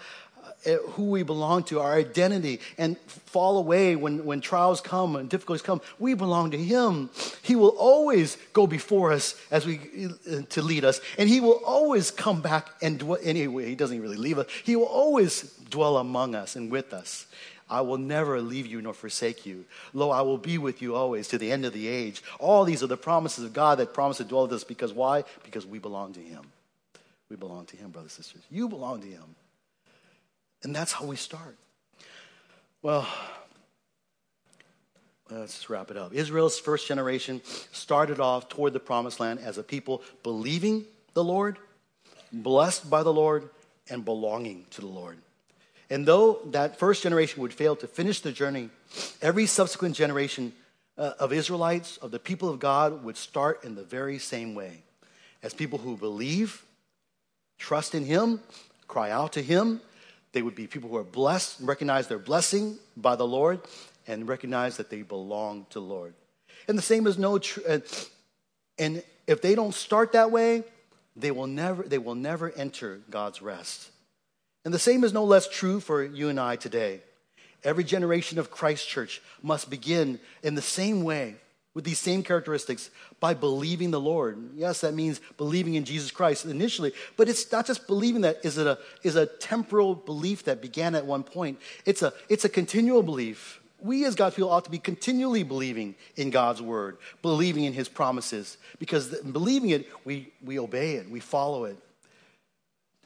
[0.92, 5.62] who we belong to, our identity, and fall away when, when trials come and difficulties
[5.62, 5.82] come.
[6.00, 7.10] We belong to Him.
[7.42, 11.62] He will always go before us as we uh, to lead us, and He will
[11.66, 13.20] always come back and dwell.
[13.24, 14.48] Anyway, He doesn't really leave us.
[14.64, 17.26] He will always dwell among us and with us.
[17.70, 19.66] I will never leave you nor forsake you.
[19.94, 22.24] Lo, I will be with you always to the end of the age.
[22.40, 25.24] All these are the promises of God that promise to dwell with us because why?
[25.44, 26.42] Because we belong to Him.
[27.30, 28.44] We belong to Him, brothers and sisters.
[28.50, 29.36] You belong to Him.
[30.64, 31.58] And that's how we start.
[32.82, 33.08] Well,
[35.30, 36.14] let's wrap it up.
[36.14, 37.42] Israel's first generation
[37.72, 41.58] started off toward the promised land as a people believing the Lord,
[42.32, 43.50] blessed by the Lord,
[43.90, 45.18] and belonging to the Lord.
[45.90, 48.70] And though that first generation would fail to finish the journey,
[49.22, 50.54] every subsequent generation
[50.98, 54.84] uh, of Israelites, of the people of God, would start in the very same way
[55.42, 56.64] as people who believe,
[57.58, 58.42] trust in Him,
[58.88, 59.82] cry out to Him,
[60.32, 63.62] they would be people who are blessed, recognize their blessing by the Lord,
[64.08, 66.14] and recognize that they belong to the Lord.
[66.68, 67.64] And the same is no true.
[67.68, 67.80] Uh,
[68.78, 70.64] and if they don't start that way,
[71.16, 73.90] they will never they will never enter God's rest.
[74.66, 77.02] And the same is no less true for you and I today.
[77.64, 81.36] Every generation of Christ Church must begin in the same way
[81.80, 82.90] with these same characteristics
[83.22, 84.38] by believing the Lord.
[84.54, 88.58] Yes, that means believing in Jesus Christ initially, but it's not just believing that is
[88.58, 91.58] it a is a temporal belief that began at one point.
[91.86, 93.62] It's a it's a continual belief.
[93.80, 97.88] We as God's people ought to be continually believing in God's word, believing in his
[97.88, 101.78] promises, because believing it, we, we obey it, we follow it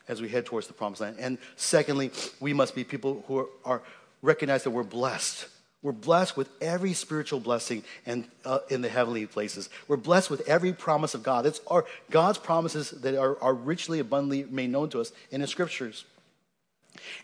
[0.08, 1.18] as we head towards the promised land.
[1.20, 2.10] And secondly,
[2.40, 3.82] we must be people who are, are
[4.24, 5.46] recognize that we're blessed
[5.84, 9.70] we're blessed with every spiritual blessing and uh, in the heavenly places.
[9.90, 11.46] We're blessed with every promise of God.
[11.46, 15.48] It's our God's promises that are, are richly, abundantly made known to us in the
[15.48, 16.06] scriptures.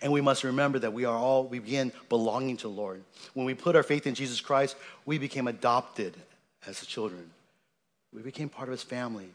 [0.02, 3.02] And we must remember that we are all, we begin belonging to the Lord.
[3.34, 6.16] When we put our faith in Jesus Christ, we became adopted
[6.68, 7.30] as children.
[8.14, 9.30] We became part of his family.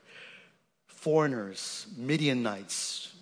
[0.87, 3.14] Foreigners, Midianites,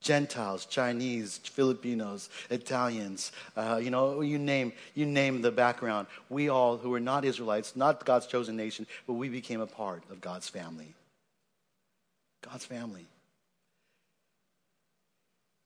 [0.00, 6.06] Gentiles, Chinese, Filipinos, Italians, uh, you know, you name, you name the background.
[6.30, 10.02] We all who were not Israelites, not God's chosen nation, but we became a part
[10.10, 10.94] of God's family.
[12.42, 13.06] God's family.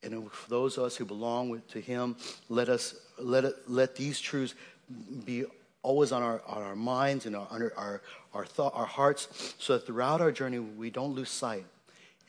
[0.03, 2.17] And for those of us who belong to Him,
[2.49, 4.55] let us let let these truths
[5.25, 5.45] be
[5.83, 9.87] always on our, on our minds and our, our, our, thought, our hearts, so that
[9.87, 11.65] throughout our journey we don't lose sight.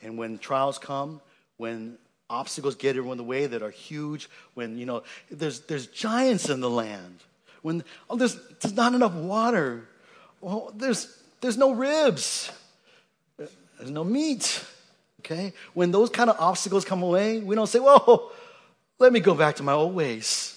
[0.02, 1.20] And when trials come,
[1.56, 1.98] when
[2.28, 6.60] obstacles get in the way that are huge, when, you know, there's, there's giants in
[6.60, 7.20] the land,
[7.62, 9.88] when oh, there's, there's not enough water,
[10.40, 12.50] well, there's, there's no ribs,
[13.36, 14.64] there's no meat,
[15.20, 15.52] okay?
[15.74, 18.30] When those kind of obstacles come away, we don't say, whoa,
[18.98, 20.52] let me go back to my old ways.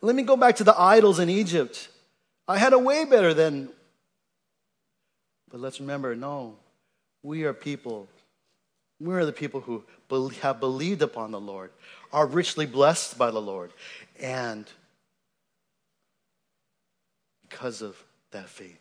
[0.00, 1.88] Let me go back to the idols in Egypt.
[2.46, 3.70] I had a way better than.
[5.50, 6.56] But let's remember no,
[7.22, 8.08] we are people
[9.00, 9.84] we are the people who
[10.40, 11.70] have believed upon the Lord,
[12.12, 13.72] are richly blessed by the Lord,
[14.20, 14.66] and
[17.48, 18.78] because of that faith,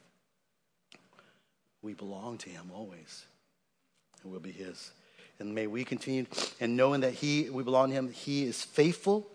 [1.81, 3.25] we belong to him always.
[4.23, 4.91] And we'll be his.
[5.39, 6.25] And may we continue,
[6.59, 9.27] and knowing that he, we belong to him, he is faithful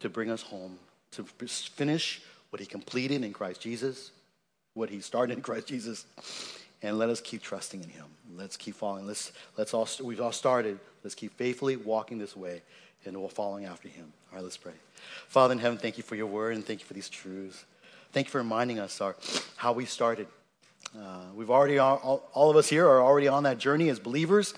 [0.00, 0.78] to bring us home,
[1.12, 4.10] to finish what he completed in Christ Jesus,
[4.74, 6.04] what he started in Christ Jesus.
[6.82, 8.06] And let us keep trusting in him.
[8.36, 9.06] Let's keep following.
[9.06, 10.78] Let's, let's all, we've all started.
[11.04, 12.62] Let's keep faithfully walking this way
[13.04, 14.12] and we're following after him.
[14.30, 14.72] All right, let's pray.
[15.28, 17.64] Father in heaven, thank you for your word and thank you for these truths.
[18.12, 19.16] Thank you for reminding us our,
[19.56, 20.26] how we started.
[20.96, 24.54] Uh, we've already, all, all of us here are already on that journey as believers.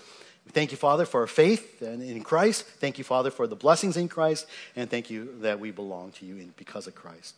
[0.48, 2.64] Thank you, Father, for our faith in Christ.
[2.64, 4.46] Thank you, Father, for the blessings in Christ.
[4.74, 7.34] And thank you that we belong to you because of Christ.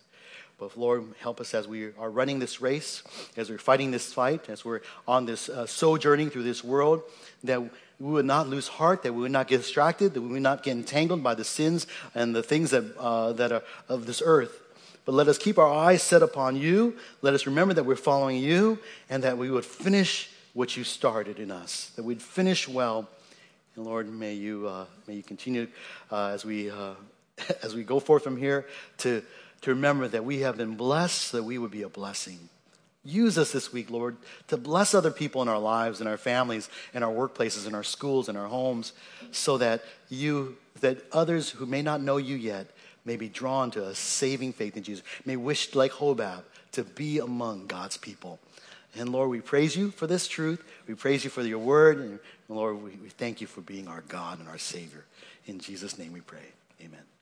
[0.64, 3.02] But Lord, help us as we are running this race,
[3.36, 7.02] as we're fighting this fight, as we're on this uh, sojourning through this world,
[7.42, 10.40] that we would not lose heart, that we would not get distracted, that we would
[10.40, 14.22] not get entangled by the sins and the things that, uh, that are of this
[14.24, 14.58] earth.
[15.04, 16.96] But let us keep our eyes set upon you.
[17.20, 18.78] Let us remember that we're following you
[19.10, 23.06] and that we would finish what you started in us, that we'd finish well.
[23.76, 25.68] And Lord, may you, uh, may you continue
[26.10, 26.94] uh, as, we, uh,
[27.62, 28.64] as we go forth from here
[28.98, 29.22] to
[29.64, 32.38] to remember that we have been blessed that we would be a blessing.
[33.02, 36.68] Use us this week, Lord, to bless other people in our lives, in our families,
[36.92, 38.92] in our workplaces, in our schools, in our homes,
[39.32, 42.66] so that you, that others who may not know you yet
[43.06, 46.42] may be drawn to a saving faith in Jesus, may wish, like Hobab,
[46.72, 48.38] to be among God's people.
[48.98, 50.62] And Lord, we praise you for this truth.
[50.86, 51.98] We praise you for your word.
[51.98, 52.18] And
[52.50, 55.04] Lord, we, we thank you for being our God and our Savior.
[55.46, 56.52] In Jesus' name we pray.
[56.82, 57.13] Amen.